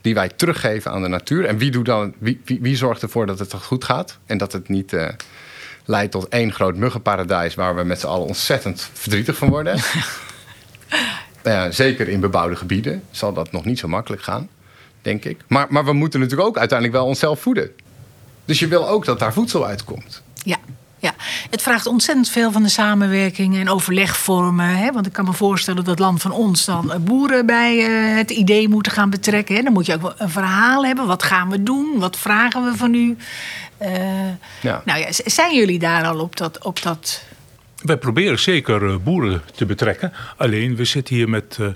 [0.00, 1.44] die wij teruggeven aan de natuur.
[1.44, 4.52] En wie, doet dan, wie, wie, wie zorgt ervoor dat het goed gaat en dat
[4.52, 5.08] het niet uh,
[5.90, 9.78] leidt tot één groot muggenparadijs waar we met z'n allen ontzettend verdrietig van worden.
[11.70, 14.48] zeker in bebouwde gebieden zal dat nog niet zo makkelijk gaan,
[15.02, 15.40] denk ik.
[15.46, 17.70] Maar, maar we moeten natuurlijk ook uiteindelijk wel onszelf voeden.
[18.44, 20.22] Dus je wil ook dat daar voedsel uitkomt.
[21.00, 21.14] Ja,
[21.50, 24.76] het vraagt ontzettend veel van de samenwerking en overlegvormen.
[24.76, 24.92] Hè?
[24.92, 28.68] Want ik kan me voorstellen dat land van ons dan boeren bij uh, het idee
[28.68, 29.54] moeten gaan betrekken.
[29.56, 29.62] Hè?
[29.62, 31.06] Dan moet je ook een verhaal hebben.
[31.06, 31.98] Wat gaan we doen?
[31.98, 33.16] Wat vragen we van u?
[33.82, 33.88] Uh,
[34.60, 34.82] ja.
[34.84, 37.24] Nou ja, zijn jullie daar al op dat, op dat
[37.82, 40.12] wij proberen zeker eh, boeren te betrekken.
[40.36, 41.68] Alleen we zitten hier met uh,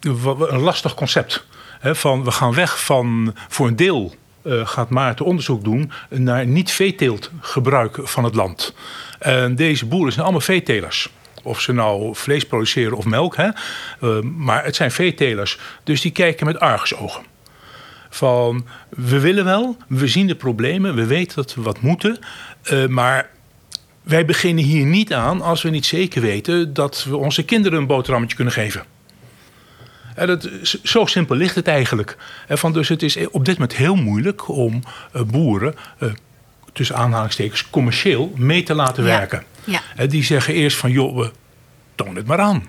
[0.00, 1.46] een lastig concept.
[1.82, 7.98] van we gaan weg van voor een deel uh, gaat Maarten onderzoek doen naar niet-veeteeltgebruik
[8.02, 8.74] van het land.
[9.18, 11.10] En deze boeren zijn allemaal veetelers.
[11.42, 13.36] Of ze nou vlees produceren of melk.
[13.36, 13.48] Hè?
[14.00, 15.58] Uh, maar het zijn veetelers.
[15.84, 17.22] Dus die kijken met argusogen.
[18.10, 22.18] Van we willen wel, we zien de problemen, we weten dat we wat moeten.
[22.72, 23.30] Uh, maar
[24.02, 27.86] wij beginnen hier niet aan als we niet zeker weten dat we onze kinderen een
[27.86, 28.84] boterhammetje kunnen geven.
[30.20, 30.50] En dat,
[30.82, 32.16] zo simpel ligt het eigenlijk.
[32.46, 34.82] En van, dus het is op dit moment heel moeilijk om
[35.16, 35.74] uh, boeren,
[36.72, 39.44] tussen aanhalingstekens, commercieel mee te laten werken.
[39.64, 39.80] Ja.
[39.96, 41.30] En die zeggen eerst van, joh, we
[41.94, 42.66] toon het maar aan.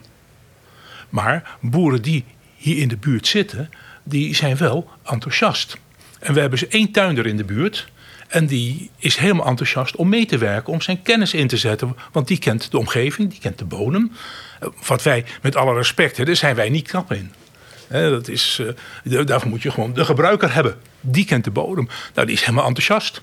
[1.09, 3.69] Maar boeren die hier in de buurt zitten,
[4.03, 5.77] die zijn wel enthousiast.
[6.19, 7.89] En we hebben ze één tuinder in de buurt.
[8.27, 11.95] En die is helemaal enthousiast om mee te werken, om zijn kennis in te zetten.
[12.11, 14.11] Want die kent de omgeving, die kent de bodem.
[14.59, 17.31] Eh, wat wij, met alle respect, daar zijn wij niet knap in.
[17.91, 18.61] Dat is,
[19.03, 20.75] uh, daarvoor moet je gewoon de gebruiker hebben.
[21.01, 21.87] Die kent de bodem.
[22.13, 23.21] Nou, die is helemaal enthousiast.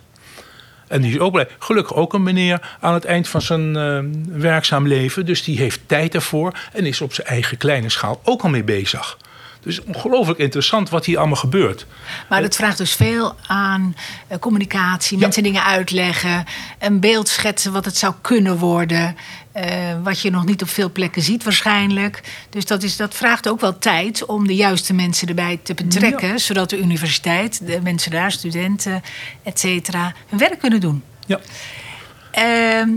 [0.89, 1.49] En die is ook blij.
[1.59, 3.99] Gelukkig ook een meneer aan het eind van zijn uh,
[4.41, 5.27] werkzaam leven.
[5.27, 8.65] Dus die heeft tijd ervoor en is op zijn eigen kleine schaal ook al mee
[8.65, 9.17] bezig.
[9.61, 11.87] Dus ongelooflijk interessant wat hier allemaal gebeurt.
[12.29, 13.95] Maar het vraagt dus veel aan
[14.31, 16.45] uh, communicatie, mensen dingen uitleggen,
[16.79, 19.17] een beeld schetsen wat het zou kunnen worden.
[19.57, 19.65] Uh,
[20.03, 22.21] wat je nog niet op veel plekken ziet waarschijnlijk.
[22.51, 26.39] Dus dat, is, dat vraagt ook wel tijd om de juiste mensen erbij te betrekken.
[26.39, 29.03] Zodat de universiteit, de mensen daar, studenten,
[29.43, 31.03] et cetera, hun werk kunnen doen.
[31.27, 31.39] Ja.
[31.39, 32.97] Uh,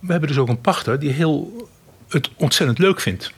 [0.00, 1.68] We hebben dus ook een pachter die heel,
[2.08, 3.32] het ontzettend leuk vindt.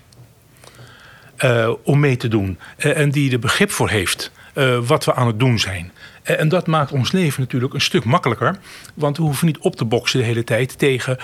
[1.44, 2.59] Uh, om mee te doen.
[2.79, 5.92] Uh, en die er begrip voor heeft uh, wat we aan het doen zijn.
[6.22, 8.59] En dat maakt ons leven natuurlijk een stuk makkelijker.
[8.94, 11.18] Want we hoeven niet op te boksen de hele tijd tegen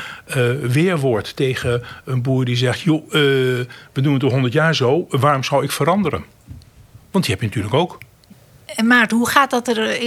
[0.61, 1.37] weerwoord.
[1.37, 5.65] Tegen een boer die zegt: joh, we doen het al honderd jaar zo, waarom zou
[5.65, 6.25] ik veranderen?
[7.11, 7.99] Want die heb je natuurlijk ook.
[8.67, 10.01] En Maarten, hoe gaat dat er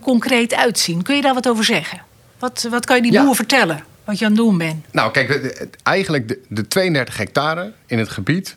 [0.00, 1.02] concreet uitzien?
[1.02, 2.00] Kun je daar wat over zeggen?
[2.38, 3.24] Wat, wat kan je die ja.
[3.24, 3.84] boer vertellen?
[4.04, 4.86] Wat je aan het doen bent?
[4.90, 8.56] Nou, kijk, eigenlijk de, de 32 hectare in het gebied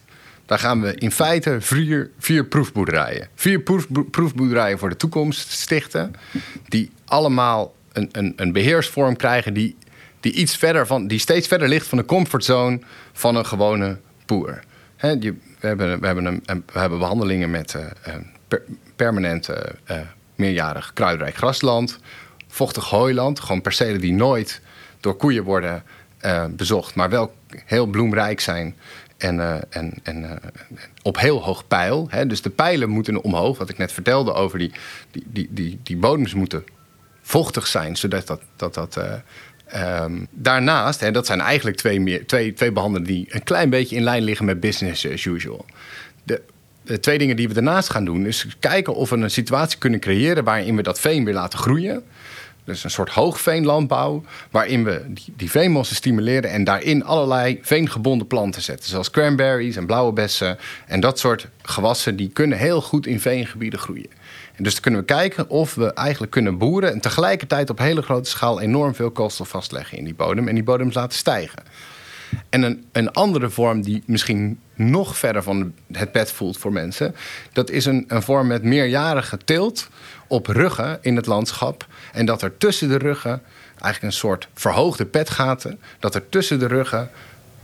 [0.52, 3.28] daar gaan we in feite vier, vier proefboerderijen.
[3.36, 6.14] Vier proef, proefboerderijen voor de toekomst stichten.
[6.68, 9.78] Die allemaal een, een, een beheersvorm krijgen die,
[10.20, 12.80] die, iets verder van, die steeds verder ligt van de comfortzone
[13.14, 14.60] van een gewone boer.
[14.98, 18.16] je, we, hebben, we, hebben we hebben behandelingen met uh,
[18.48, 18.62] per,
[18.96, 19.98] permanent uh,
[20.36, 22.00] meerjarig kruidrijk grasland,
[22.48, 24.62] vochtig hooiland, gewoon percelen die nooit
[25.00, 25.84] door koeien worden
[26.50, 27.34] bezocht, maar wel
[27.66, 28.76] heel bloemrijk zijn
[29.22, 30.32] en, uh, en, en uh,
[31.02, 32.08] op heel hoog pijl.
[32.10, 32.28] Hè?
[32.28, 33.58] Dus de pijlen moeten omhoog.
[33.58, 34.72] Wat ik net vertelde over die,
[35.12, 36.64] die, die, die, die bodems moeten
[37.22, 38.42] vochtig zijn, zodat dat.
[38.56, 43.28] dat, dat uh, um, daarnaast, hè, dat zijn eigenlijk twee, meer, twee, twee behandelingen die
[43.30, 45.66] een klein beetje in lijn liggen met business as usual.
[46.24, 46.42] De,
[46.84, 50.00] de twee dingen die we daarnaast gaan doen, is kijken of we een situatie kunnen
[50.00, 52.04] creëren waarin we dat veen weer laten groeien.
[52.72, 58.62] Dus een soort hoogveenlandbouw, waarin we die, die veenmossen stimuleren en daarin allerlei veengebonden planten
[58.62, 58.90] zetten.
[58.90, 60.58] Zoals cranberries en blauwe bessen
[60.88, 64.10] en dat soort gewassen, die kunnen heel goed in veengebieden groeien.
[64.56, 68.02] En dus dan kunnen we kijken of we eigenlijk kunnen boeren en tegelijkertijd op hele
[68.02, 71.64] grote schaal enorm veel koolstof vastleggen in die bodem en die bodems laten stijgen.
[72.50, 77.16] En een, een andere vorm die misschien nog verder van het bed voelt voor mensen,
[77.54, 79.90] dat is een, een vorm met meerjarige teelt
[80.28, 81.86] op ruggen in het landschap.
[82.12, 86.68] En dat er tussen de ruggen eigenlijk een soort verhoogde petgaten, dat er tussen de
[86.68, 87.10] ruggen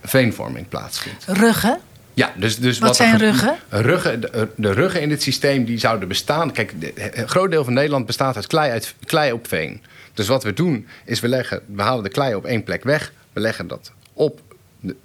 [0.03, 1.25] veenvorming plaatsvindt.
[1.27, 1.79] Ruggen?
[2.13, 3.57] Ja, dus, dus wat, wat zijn ruggen?
[3.69, 6.51] ruggen de, de, ruggen in dit systeem die zouden bestaan.
[6.51, 9.81] Kijk, een groot deel van Nederland bestaat uit klei, uit klei op veen.
[10.13, 13.11] Dus wat we doen is we, leggen, we halen de klei op één plek weg.
[13.33, 14.41] We leggen dat op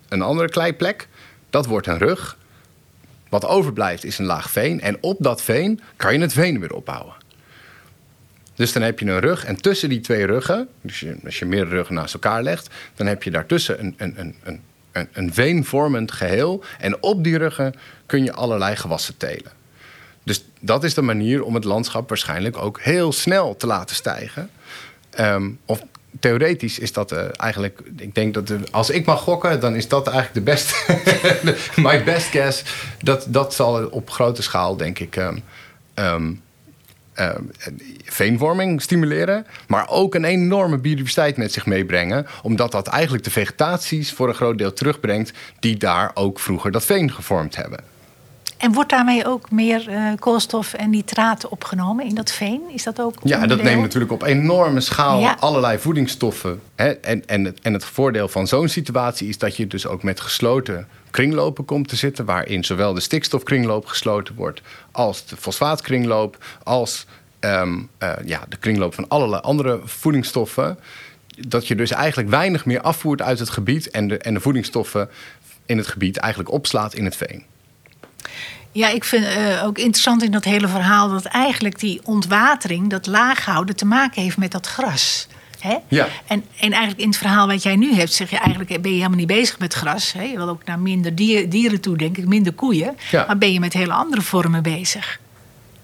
[0.09, 1.09] een andere kleiplek.
[1.51, 2.37] Dat wordt een rug.
[3.29, 4.81] Wat overblijft is een laag veen.
[4.81, 7.15] En op dat veen kan je het veen weer opbouwen.
[8.55, 11.77] Dus dan heb je een rug en tussen die twee ruggen, dus als je meerdere
[11.77, 14.61] ruggen naast elkaar legt, dan heb je daartussen een, een, een,
[14.93, 16.65] een, een veenvormend geheel.
[16.79, 17.75] En op die ruggen
[18.07, 19.53] kun je allerlei gewassen telen.
[20.25, 24.51] Dus dat is de manier om het landschap waarschijnlijk ook heel snel te laten stijgen.
[25.11, 25.83] Ehm, of
[26.21, 30.09] theoretisch is dat uh, eigenlijk, ik denk dat als ik mag gokken, dan is dat
[30.09, 30.75] eigenlijk de beste,
[31.89, 32.63] my best guess.
[33.03, 35.43] Dat, dat zal op grote schaal, denk ik, um,
[35.95, 36.43] um,
[38.05, 44.13] veenvorming stimuleren, maar ook een enorme biodiversiteit met zich meebrengen, omdat dat eigenlijk de vegetaties
[44.13, 47.93] voor een groot deel terugbrengt die daar ook vroeger dat veen gevormd hebben.
[48.63, 52.61] En wordt daarmee ook meer uh, koolstof en nitraten opgenomen in dat veen?
[52.73, 56.61] Is dat ook Ja, dat neemt natuurlijk op enorme schaal allerlei voedingsstoffen.
[56.75, 56.91] Hè?
[56.91, 60.21] En, en, het, en het voordeel van zo'n situatie is dat je dus ook met
[60.21, 62.25] gesloten kringlopen komt te zitten...
[62.25, 64.63] waarin zowel de stikstofkringloop gesloten wordt...
[64.91, 67.07] als de fosfaatkringloop, als
[67.41, 70.79] um, uh, ja, de kringloop van allerlei andere voedingsstoffen...
[71.49, 73.91] dat je dus eigenlijk weinig meer afvoert uit het gebied...
[73.91, 75.09] en de, en de voedingsstoffen
[75.67, 77.45] in het gebied eigenlijk opslaat in het veen.
[78.73, 83.07] Ja, ik vind uh, ook interessant in dat hele verhaal dat eigenlijk die ontwatering, dat
[83.07, 85.29] laaghouden, te maken heeft met dat gras.
[85.63, 85.77] Hè?
[85.89, 86.09] Ja.
[86.27, 88.97] En, en eigenlijk in het verhaal wat jij nu hebt, zeg je eigenlijk ben je
[88.97, 90.13] helemaal niet bezig met gras.
[90.13, 90.23] Hè?
[90.23, 92.97] Je wil ook naar minder dieren toe, denk ik, minder koeien.
[93.11, 93.25] Ja.
[93.27, 95.21] Maar ben je met hele andere vormen bezig.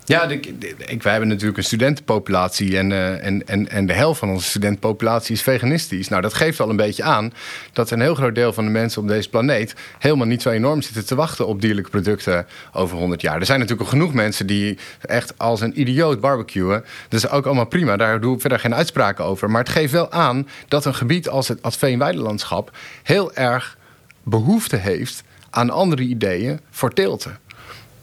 [0.08, 0.40] Ja, de,
[0.86, 4.48] ik, wij hebben natuurlijk een studentenpopulatie en, uh, en, en, en de helft van onze
[4.48, 6.08] studentenpopulatie is veganistisch.
[6.08, 7.32] Nou, dat geeft al een beetje aan
[7.72, 10.82] dat een heel groot deel van de mensen op deze planeet helemaal niet zo enorm
[10.82, 13.38] zitten te wachten op dierlijke producten over 100 jaar.
[13.38, 16.84] Er zijn natuurlijk al genoeg mensen die echt als een idioot barbecuen.
[17.08, 19.50] Dat is ook allemaal prima, daar doe ik verder geen uitspraken over.
[19.50, 23.78] Maar het geeft wel aan dat een gebied als het Adveen-Weidelandschap heel erg
[24.22, 27.38] behoefte heeft aan andere ideeën voor teelten.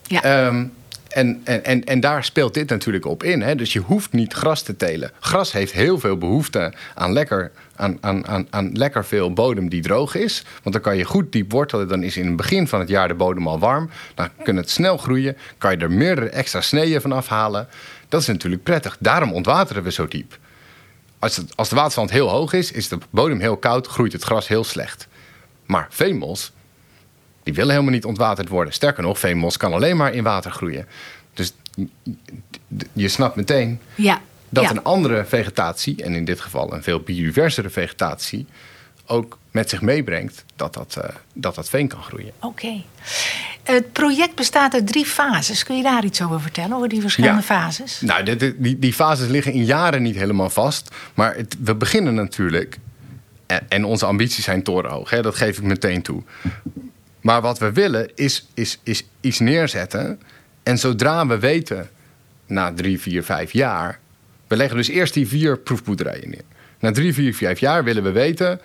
[0.08, 0.46] Ja.
[0.48, 0.72] Um,
[1.16, 3.42] en, en, en daar speelt dit natuurlijk op in.
[3.42, 3.56] Hè?
[3.56, 5.12] Dus je hoeft niet gras te telen.
[5.20, 9.82] Gras heeft heel veel behoefte aan lekker, aan, aan, aan, aan lekker veel bodem die
[9.82, 10.44] droog is.
[10.64, 11.88] Want dan kan je goed diep wortelen.
[11.88, 13.90] Dan is in het begin van het jaar de bodem al warm.
[14.16, 15.38] Dan kan het snel groeien.
[15.58, 17.68] Kan je er meerdere extra sneeën van afhalen.
[18.10, 18.98] Dat is natuurlijk prettig.
[19.00, 20.38] Daarom ontwateren we zo diep.
[21.20, 24.24] Als, het, als de waterstand heel hoog is, is de bodem heel koud, groeit het
[24.24, 25.08] gras heel slecht.
[25.66, 26.52] Maar veenmos
[27.46, 28.74] die willen helemaal niet ontwaterd worden.
[28.74, 30.88] Sterker nog, veenmos kan alleen maar in water groeien.
[31.34, 31.54] Dus
[32.94, 34.22] je snapt meteen ja.
[34.50, 38.46] dat een andere vegetatie, en in dit geval een veel biodiversere vegetatie,
[39.06, 41.04] ook met zich meebrengt dat dat, uh,
[41.34, 42.32] dat, dat veen kan groeien.
[42.40, 42.84] Oké.
[43.64, 45.64] Het project bestaat uit drie fases.
[45.64, 48.02] Kun je daar iets over vertellen, over die verschillende fases?
[48.02, 50.96] Nou, die, die, die, fases liggen in jaren niet helemaal vast.
[51.14, 52.78] Maar het, we beginnen natuurlijk,
[53.46, 56.24] en, en onze ambities zijn torenhoog, hè, dat geef ik meteen toe.
[57.26, 60.20] Maar wat we willen is, is, is iets neerzetten.
[60.64, 61.90] En zodra we weten,
[62.46, 64.00] na drie, vier, vijf jaar.
[64.48, 66.44] We leggen dus eerst die vier proefboerderijen neer.
[66.80, 68.62] Na drie, vier, vijf jaar willen we weten.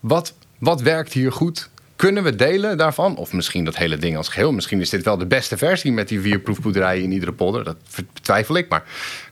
[0.00, 1.68] Wat, wat werkt hier goed?
[1.96, 3.16] Kunnen we delen daarvan?
[3.16, 4.52] Of misschien dat hele ding als geheel.
[4.52, 7.64] Misschien is dit wel de beste versie met die vier proefboerderijen in iedere polder.
[7.64, 7.76] Dat
[8.12, 8.68] betwijfel ik.
[8.68, 8.84] Maar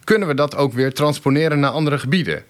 [0.05, 2.45] kunnen we dat ook weer transponeren naar andere gebieden?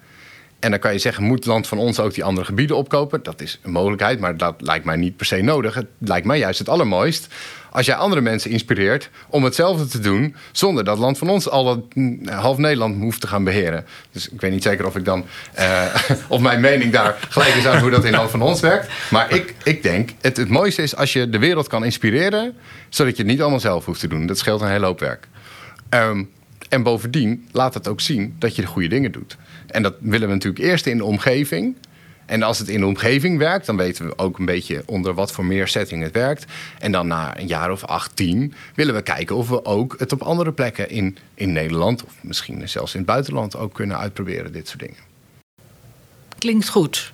[0.63, 3.23] En dan kan je zeggen, moet het land van ons ook die andere gebieden opkopen?
[3.23, 5.75] Dat is een mogelijkheid, maar dat lijkt mij niet per se nodig.
[5.75, 7.29] Het lijkt mij juist het allermooist
[7.73, 11.65] als jij andere mensen inspireert om hetzelfde te doen, zonder dat land van ons al
[11.65, 13.87] dat mm, half Nederland hoeft te gaan beheren.
[14.11, 15.25] Dus ik weet niet zeker of ik dan,
[15.59, 15.85] uh,
[16.29, 18.93] of mijn mening daar gelijk is aan hoe dat in land van ons werkt.
[19.11, 22.55] Maar ik, ik denk, het, het mooiste is als je de wereld kan inspireren,
[22.89, 24.27] zodat je het niet allemaal zelf hoeft te doen.
[24.27, 25.29] Dat scheelt een hele hoop werk.
[25.91, 26.31] Um,
[26.73, 29.37] en bovendien laat het ook zien dat je de goede dingen doet.
[29.67, 31.77] En dat willen we natuurlijk eerst in de omgeving.
[32.27, 35.33] En als het in de omgeving werkt, dan weten we ook een beetje onder wat
[35.33, 36.45] voor meer setting het werkt.
[36.79, 40.13] En dan na een jaar of acht, tien willen we kijken of we ook het
[40.13, 44.53] op andere plekken in, in Nederland, of misschien zelfs in het buitenland, ook kunnen uitproberen,
[44.53, 45.01] dit soort dingen.
[46.39, 47.13] Klinkt goed.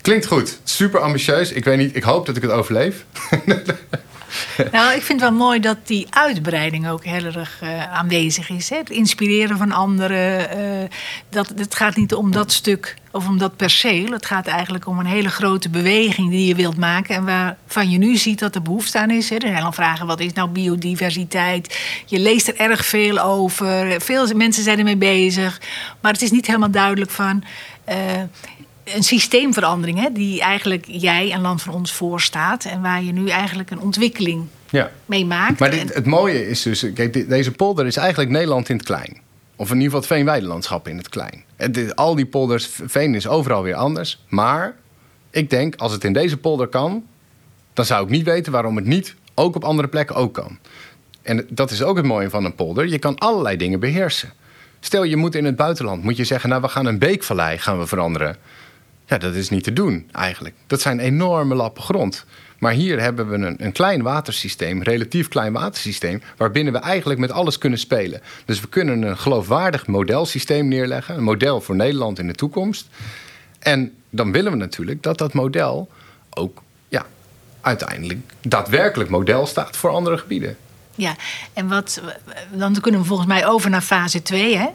[0.00, 0.60] Klinkt goed.
[0.64, 1.52] Super ambitieus.
[1.52, 3.04] Ik weet niet, ik hoop dat ik het overleef.
[4.72, 8.70] Nou, ik vind het wel mooi dat die uitbreiding ook heel erg uh, aanwezig is.
[8.70, 8.76] Hè?
[8.76, 10.58] Het inspireren van anderen.
[10.58, 10.88] Uh,
[11.28, 14.10] dat, het gaat niet om dat stuk of om dat perceel.
[14.10, 17.14] Het gaat eigenlijk om een hele grote beweging die je wilt maken.
[17.14, 19.30] En waarvan je nu ziet dat er behoefte aan is.
[19.30, 19.36] Hè?
[19.36, 21.78] Er zijn al vragen, wat is nou biodiversiteit?
[22.06, 24.00] Je leest er erg veel over.
[24.00, 25.60] Veel mensen zijn ermee bezig.
[26.00, 27.44] Maar het is niet helemaal duidelijk van...
[27.88, 27.94] Uh,
[28.94, 32.64] een systeemverandering hè, die eigenlijk jij en Land van Ons voorstaat.
[32.64, 34.90] En waar je nu eigenlijk een ontwikkeling ja.
[35.06, 35.58] mee maakt.
[35.58, 39.20] Maar dit, het mooie is dus, kijk, deze polder is eigenlijk Nederland in het klein.
[39.56, 41.44] Of in ieder geval het veenweidelandschap in het klein.
[41.56, 44.24] Het, al die polders, veen is overal weer anders.
[44.28, 44.76] Maar
[45.30, 47.04] ik denk, als het in deze polder kan,
[47.72, 50.58] dan zou ik niet weten waarom het niet ook op andere plekken ook kan.
[51.22, 52.86] En dat is ook het mooie van een polder.
[52.88, 54.32] Je kan allerlei dingen beheersen.
[54.80, 57.78] Stel, je moet in het buitenland, moet je zeggen, nou, we gaan een beekvallei gaan
[57.78, 58.36] we veranderen.
[59.06, 60.54] Ja, dat is niet te doen eigenlijk.
[60.66, 62.24] Dat zijn enorme lappen grond.
[62.58, 67.30] Maar hier hebben we een, een klein watersysteem, relatief klein watersysteem, waarbinnen we eigenlijk met
[67.30, 68.20] alles kunnen spelen.
[68.44, 72.88] Dus we kunnen een geloofwaardig modelsysteem neerleggen, een model voor Nederland in de toekomst.
[73.58, 75.88] En dan willen we natuurlijk dat dat model
[76.30, 77.06] ook ja,
[77.60, 80.56] uiteindelijk daadwerkelijk model staat voor andere gebieden.
[80.94, 81.16] Ja,
[81.52, 82.02] en wat,
[82.52, 84.56] dan kunnen we volgens mij over naar fase 2.
[84.56, 84.68] Hè?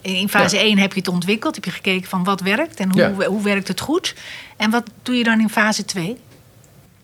[0.00, 3.24] In fase 1 heb je het ontwikkeld, heb je gekeken van wat werkt en hoe,
[3.24, 4.14] hoe werkt het goed.
[4.56, 6.16] En wat doe je dan in fase 2?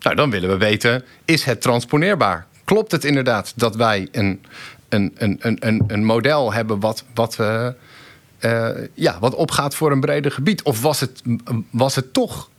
[0.00, 2.46] Nou, dan willen we weten, is het transponeerbaar?
[2.64, 4.44] Klopt het inderdaad dat wij een,
[4.88, 7.68] een, een, een, een model hebben wat, wat, uh,
[8.40, 10.62] uh, ja, wat opgaat voor een breder gebied?
[10.62, 11.22] Of was het,
[11.70, 12.50] was het toch,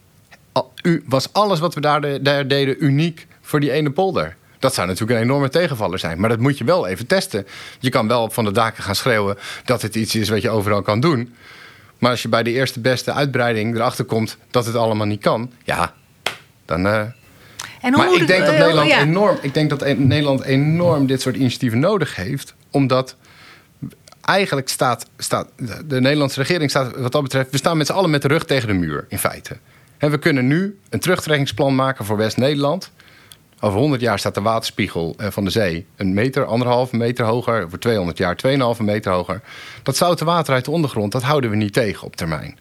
[1.05, 4.35] was alles wat we daar, daar deden uniek voor die ene polder?
[4.65, 6.19] Dat zou natuurlijk een enorme tegenvaller zijn.
[6.19, 7.47] Maar dat moet je wel even testen.
[7.79, 10.81] Je kan wel van de daken gaan schreeuwen dat het iets is wat je overal
[10.81, 11.35] kan doen.
[11.97, 15.51] Maar als je bij de eerste beste uitbreiding erachter komt dat het allemaal niet kan,
[15.63, 15.93] ja,
[16.65, 16.85] dan.
[16.85, 17.01] Uh...
[17.81, 19.01] En maar ik denk, dat uh, Nederland ja.
[19.01, 23.15] enorm, ik denk dat Nederland enorm dit soort initiatieven nodig heeft, omdat
[24.21, 25.47] eigenlijk staat, staat
[25.85, 28.45] de Nederlandse regering staat wat dat betreft, we staan met z'n allen met de rug
[28.45, 29.57] tegen de muur in feite.
[29.97, 32.91] En we kunnen nu een terugtrekkingsplan maken voor West-Nederland.
[33.59, 37.63] Over 100 jaar staat de waterspiegel eh, van de zee een meter, anderhalve meter hoger.
[37.63, 38.39] Over 200 jaar
[38.77, 39.41] 2,5 meter hoger.
[39.83, 42.57] Dat zoute water uit de ondergrond, dat houden we niet tegen op termijn.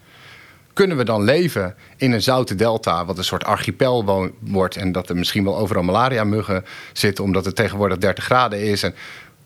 [0.72, 4.76] Kunnen we dan leven in een zoute delta, wat een soort archipel wordt...
[4.76, 7.24] en dat er misschien wel overal malaria-muggen zitten...
[7.24, 8.82] omdat het tegenwoordig 30 graden is.
[8.82, 8.94] En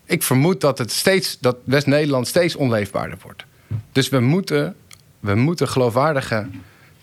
[0.05, 3.45] ik vermoed dat, het steeds, dat West-Nederland steeds onleefbaarder wordt.
[3.93, 4.75] Dus we moeten,
[5.21, 6.47] we moeten geloofwaardige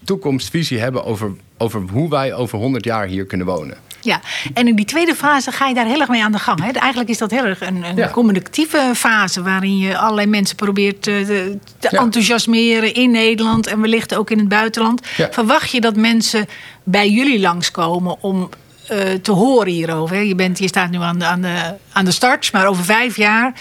[0.03, 1.03] toekomstvisie hebben...
[1.03, 3.77] over, over hoe wij over 100 jaar hier kunnen wonen.
[4.05, 4.19] Ja,
[4.53, 6.63] en in die tweede fase ga je daar heel erg mee aan de gang.
[6.63, 6.71] Hè?
[6.71, 9.41] Eigenlijk is dat heel erg een, een communicatieve fase...
[9.41, 13.67] waarin je allerlei mensen probeert te, te enthousiasmeren in Nederland...
[13.67, 15.01] en wellicht ook in het buitenland.
[15.31, 16.47] Verwacht je dat mensen
[16.83, 18.49] bij jullie langskomen om
[18.91, 20.23] uh, te horen hierover?
[20.23, 23.17] Je, bent, je staat nu aan de, aan, de, aan de start, maar over vijf
[23.17, 23.53] jaar...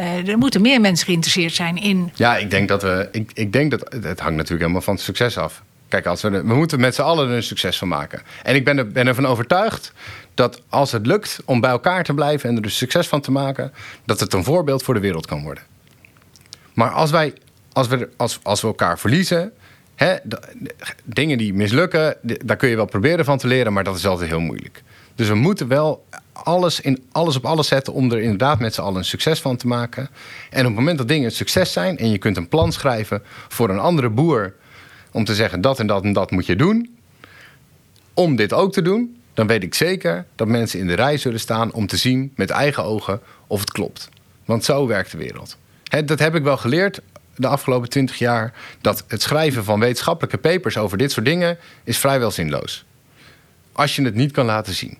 [0.00, 2.12] Uh, er moeten meer mensen geïnteresseerd zijn in.
[2.14, 3.08] Ja, ik denk dat we.
[3.12, 3.80] Ik, ik denk dat.
[3.80, 5.62] Het hangt natuurlijk helemaal van het succes af.
[6.02, 8.22] Als we, we moeten met z'n allen er een succes van maken.
[8.42, 9.92] En ik ben, er, ervan overtuigd
[10.34, 13.30] dat als het lukt om bij elkaar te blijven en er dus succes van te
[13.30, 13.72] maken,
[14.04, 15.62] dat het een voorbeeld voor de wereld kan worden.
[16.74, 17.34] Maar als, wij,
[17.72, 19.52] als, we, als, als we elkaar verliezen,
[19.94, 20.16] hè,
[21.04, 24.30] dingen die mislukken, daar kun je wel proberen van te leren, maar dat is altijd
[24.30, 24.82] heel moeilijk.
[25.14, 28.80] Dus we moeten wel alles, in, alles op alles zetten om er inderdaad met z'n
[28.80, 30.08] allen een succes van te maken.
[30.50, 33.22] En op het moment dat dingen een succes zijn en je kunt een plan schrijven
[33.48, 34.54] voor een andere boer
[35.14, 36.98] om te zeggen dat en dat en dat moet je doen.
[38.14, 41.40] Om dit ook te doen, dan weet ik zeker dat mensen in de rij zullen
[41.40, 44.08] staan om te zien met eigen ogen of het klopt.
[44.44, 45.56] Want zo werkt de wereld.
[46.04, 47.00] dat heb ik wel geleerd
[47.36, 48.52] de afgelopen twintig jaar.
[48.80, 52.84] Dat het schrijven van wetenschappelijke papers over dit soort dingen is vrijwel zinloos.
[53.72, 54.98] Als je het niet kan laten zien.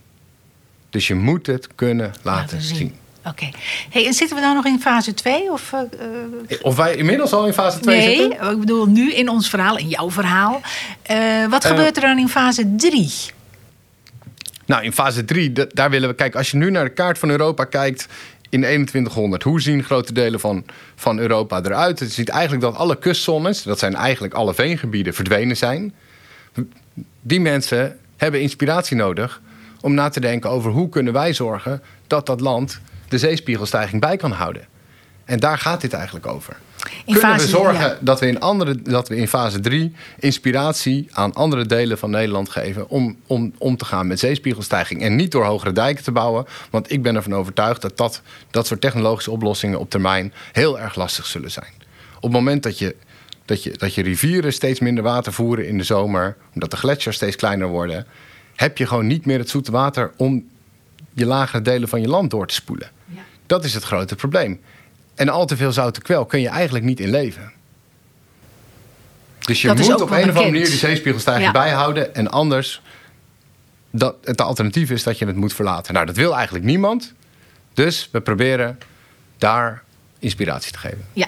[0.90, 2.94] Dus je moet het kunnen laten, zien.
[3.26, 3.48] Oké.
[3.90, 5.52] Hey, en zitten we dan nog in fase 2?
[5.52, 5.80] Of, uh,
[6.62, 8.40] of wij inmiddels al in fase 2 nee, zitten?
[8.40, 10.60] Nee, ik bedoel nu in ons verhaal, in jouw verhaal.
[11.10, 13.12] Uh, wat uh, gebeurt er dan in fase 3?
[14.66, 16.14] Nou, in fase 3, daar willen we...
[16.14, 18.08] Kijk, als je nu naar de kaart van Europa kijkt
[18.48, 19.42] in 2100...
[19.42, 20.64] hoe zien grote delen van,
[20.94, 22.00] van Europa eruit?
[22.00, 23.62] Het ziet eigenlijk dat alle kustzones...
[23.62, 25.94] dat zijn eigenlijk alle veengebieden, verdwenen zijn.
[27.20, 29.40] Die mensen hebben inspiratie nodig
[29.80, 34.16] om na te denken over hoe kunnen wij zorgen dat dat land de zeespiegelstijging bij
[34.16, 34.66] kan houden.
[35.24, 36.56] En daar gaat dit eigenlijk over.
[37.04, 41.32] In Kunnen we zorgen dat, we in andere, dat we in fase 3 inspiratie aan
[41.32, 45.02] andere delen van Nederland geven om, om, om te gaan met zeespiegelstijging.
[45.02, 46.46] En niet door hogere dijken te bouwen.
[46.70, 50.94] Want ik ben ervan overtuigd dat, dat dat soort technologische oplossingen op termijn heel erg
[50.94, 51.72] lastig zullen zijn.
[52.16, 52.96] Op het moment dat je,
[53.44, 57.16] dat je, dat je rivieren steeds minder water voeren in de zomer, omdat de gletsjers
[57.16, 58.06] steeds kleiner worden,
[58.54, 60.44] heb je gewoon niet meer het zoete water om
[61.14, 62.90] je lagere delen van je land door te spoelen.
[63.04, 63.20] Ja.
[63.46, 64.60] Dat is het grote probleem.
[65.14, 67.52] En al te veel zoute kwel kun je eigenlijk niet in leven.
[69.38, 72.14] Dus je moet op een of andere manier die zeespiegelstijging bijhouden.
[72.14, 72.82] En anders,
[73.90, 75.94] dat, het alternatief is dat je het moet verlaten.
[75.94, 77.12] Nou, dat wil eigenlijk niemand.
[77.74, 78.78] Dus we proberen
[79.38, 79.82] daar
[80.18, 81.04] inspiratie te geven.
[81.12, 81.26] Ja,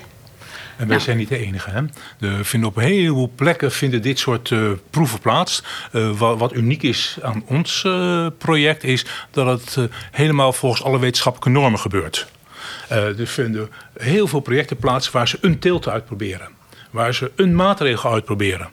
[0.77, 1.71] en wij zijn niet de enige.
[1.71, 1.83] Hè?
[2.19, 5.63] De, vinden op een heleboel plekken vinden dit soort uh, proeven plaats.
[5.93, 10.99] Uh, wat, wat, uniek is aan ons uh, project is dat het helemaal volgens alle
[10.99, 12.27] wetenschappelijke normen gebeurt.
[12.89, 16.49] er vinden heel veel projecten plaats waar ze een teelt uitproberen.
[16.91, 18.69] Waar ze een maatregel uitproberen.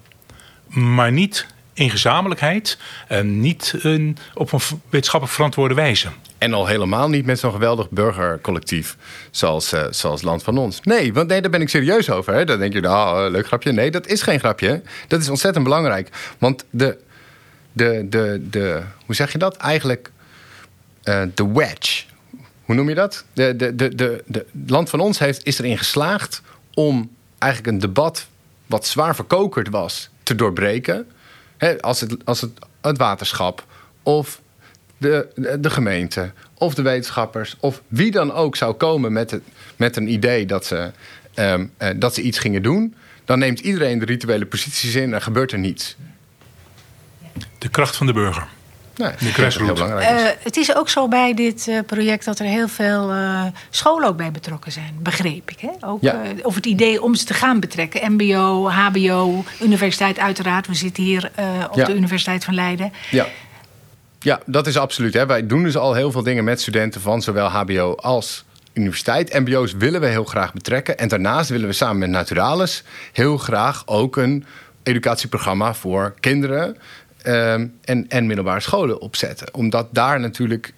[0.67, 2.77] Maar niet in gezamenlijkheid
[3.07, 6.07] en niet een, op een wetenschappelijk verantwoorde wijze.
[6.43, 8.97] En al helemaal niet met zo'n geweldig burgercollectief
[9.31, 10.79] zoals, uh, zoals Land van Ons.
[10.81, 12.33] Nee, want nee, daar ben ik serieus over.
[12.33, 12.45] Hè.
[12.45, 13.71] Dan denk je, nou, leuk grapje.
[13.71, 14.81] Nee, dat is geen grapje.
[15.07, 16.09] Dat is ontzettend belangrijk.
[16.37, 16.97] Want de,
[17.71, 19.57] de, de, de, hoe zeg je dat?
[19.57, 20.11] Eigenlijk
[21.03, 22.03] uh, de wedge.
[22.65, 23.25] Hoe noem je dat?
[23.33, 26.41] De, de, de, de, de, land van ons heeft, is erin geslaagd
[26.73, 28.27] om eigenlijk een debat
[28.65, 31.07] wat zwaar verkokerd was te doorbreken.
[31.79, 33.65] als het, als het, het waterschap
[34.01, 34.41] of
[35.03, 39.41] de, de, gemeente of de wetenschappers of wie dan ook zou komen met, het,
[39.75, 40.91] met een idee dat ze,
[41.35, 42.95] um, uh, dat ze iets gingen doen,
[43.25, 45.95] dan neemt iedereen de rituele posities in en gebeurt er niets.
[47.57, 48.47] De kracht van de burger.
[48.95, 50.21] Nee, de heel belangrijk is.
[50.21, 54.07] Uh, het is ook zo bij dit uh, project dat er heel veel uh, scholen
[54.07, 55.59] ook bij betrokken zijn, begreep ik.
[55.59, 55.87] Hè?
[55.87, 56.21] Ook, ja.
[56.41, 58.11] of het idee om ze te gaan betrekken.
[58.11, 60.67] MBO, HBO, universiteit uiteraard.
[60.67, 61.31] We zitten hier
[61.69, 61.85] op ja.
[61.85, 62.93] de Universiteit van Leiden.
[63.11, 63.27] Ja.
[64.23, 65.13] Ja, dat is absoluut.
[65.13, 65.25] Hè.
[65.25, 68.43] Wij doen dus al heel veel dingen met studenten van zowel HBO als
[68.73, 69.33] universiteit.
[69.33, 70.97] MBO's willen we heel graag betrekken.
[70.97, 74.45] En daarnaast willen we samen met Naturalis heel graag ook een
[74.83, 76.77] educatieprogramma voor kinderen
[77.25, 79.53] um, en, en middelbare scholen opzetten.
[79.53, 80.73] Omdat daar natuurlijk.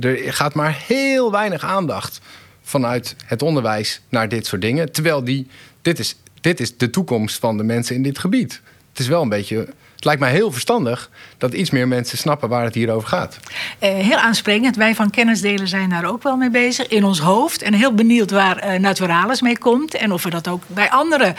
[0.00, 2.20] Er gaat maar heel weinig aandacht
[2.62, 4.92] vanuit het onderwijs naar dit soort dingen.
[4.92, 5.48] Terwijl die,
[5.82, 8.60] dit, is, dit is de toekomst van de mensen in dit gebied.
[8.90, 9.68] Het is wel een beetje
[10.06, 13.38] lijkt mij heel verstandig dat iets meer mensen snappen waar het hier over gaat.
[13.80, 14.76] Uh, heel aansprekend.
[14.76, 16.86] Wij van Kennisdelen zijn daar ook wel mee bezig.
[16.86, 17.62] In ons hoofd.
[17.62, 19.94] En heel benieuwd waar uh, Naturalis mee komt.
[19.94, 21.34] En of we dat ook bij andere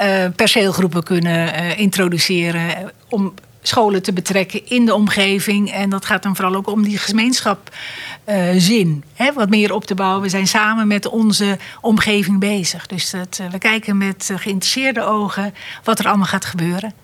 [0.00, 2.92] uh, perceelgroepen kunnen introduceren.
[3.08, 5.72] Om scholen te betrekken in de omgeving.
[5.72, 9.04] En dat gaat dan vooral ook om die gemeenschapzin.
[9.34, 10.22] Wat meer op te bouwen.
[10.22, 12.86] We zijn samen met onze omgeving bezig.
[12.86, 13.14] Dus
[13.50, 15.54] we kijken met geïnteresseerde ogen
[15.84, 17.03] wat er allemaal gaat gebeuren.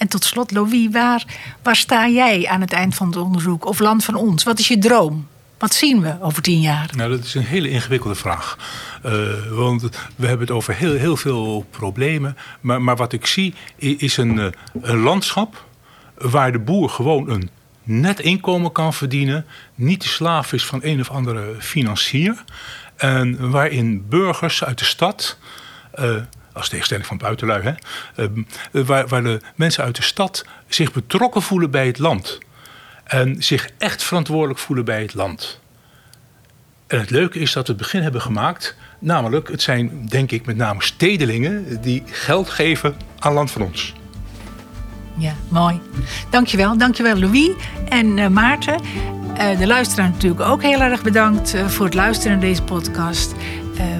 [0.00, 1.24] En tot slot, Louis, waar,
[1.62, 3.66] waar sta jij aan het eind van het onderzoek?
[3.66, 4.42] Of land van ons?
[4.42, 5.28] Wat is je droom?
[5.58, 6.90] Wat zien we over tien jaar?
[6.96, 8.58] Nou, dat is een hele ingewikkelde vraag.
[9.06, 9.12] Uh,
[9.50, 9.82] want
[10.16, 12.36] we hebben het over heel, heel veel problemen.
[12.60, 14.46] Maar, maar wat ik zie is een, eh,
[14.80, 15.64] een landschap
[16.14, 17.50] waar de boer gewoon een
[17.82, 19.46] net inkomen kan verdienen.
[19.74, 22.44] Niet de slaaf is van een of andere financier.
[22.96, 25.38] En waarin burgers uit de stad.
[25.98, 26.14] Uh,
[26.52, 27.72] als tegenstelling van buitenlui, hè,
[28.16, 28.42] ehm,
[28.86, 32.38] waar, waar de mensen uit de stad zich betrokken voelen bij het land.
[33.04, 35.60] En zich echt verantwoordelijk voelen bij het land.
[36.86, 38.76] En het leuke is dat we het begin hebben gemaakt.
[38.98, 43.94] Namelijk, het zijn denk ik met name stedelingen die geld geven aan land van ons.
[45.16, 45.80] Ja, mooi.
[46.30, 46.78] Dankjewel.
[46.78, 47.50] Dankjewel Louis
[47.88, 48.80] en uh, Maarten.
[49.38, 53.34] Uh, de luisteraar natuurlijk ook heel erg bedankt voor het luisteren naar deze podcast.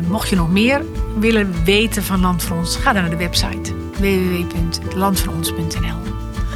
[0.09, 0.85] Mocht je nog meer
[1.19, 5.99] willen weten van Land voor Ons, ga dan naar de website www.landvanons.nl.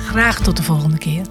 [0.07, 1.27] Graag tot de volgende keer.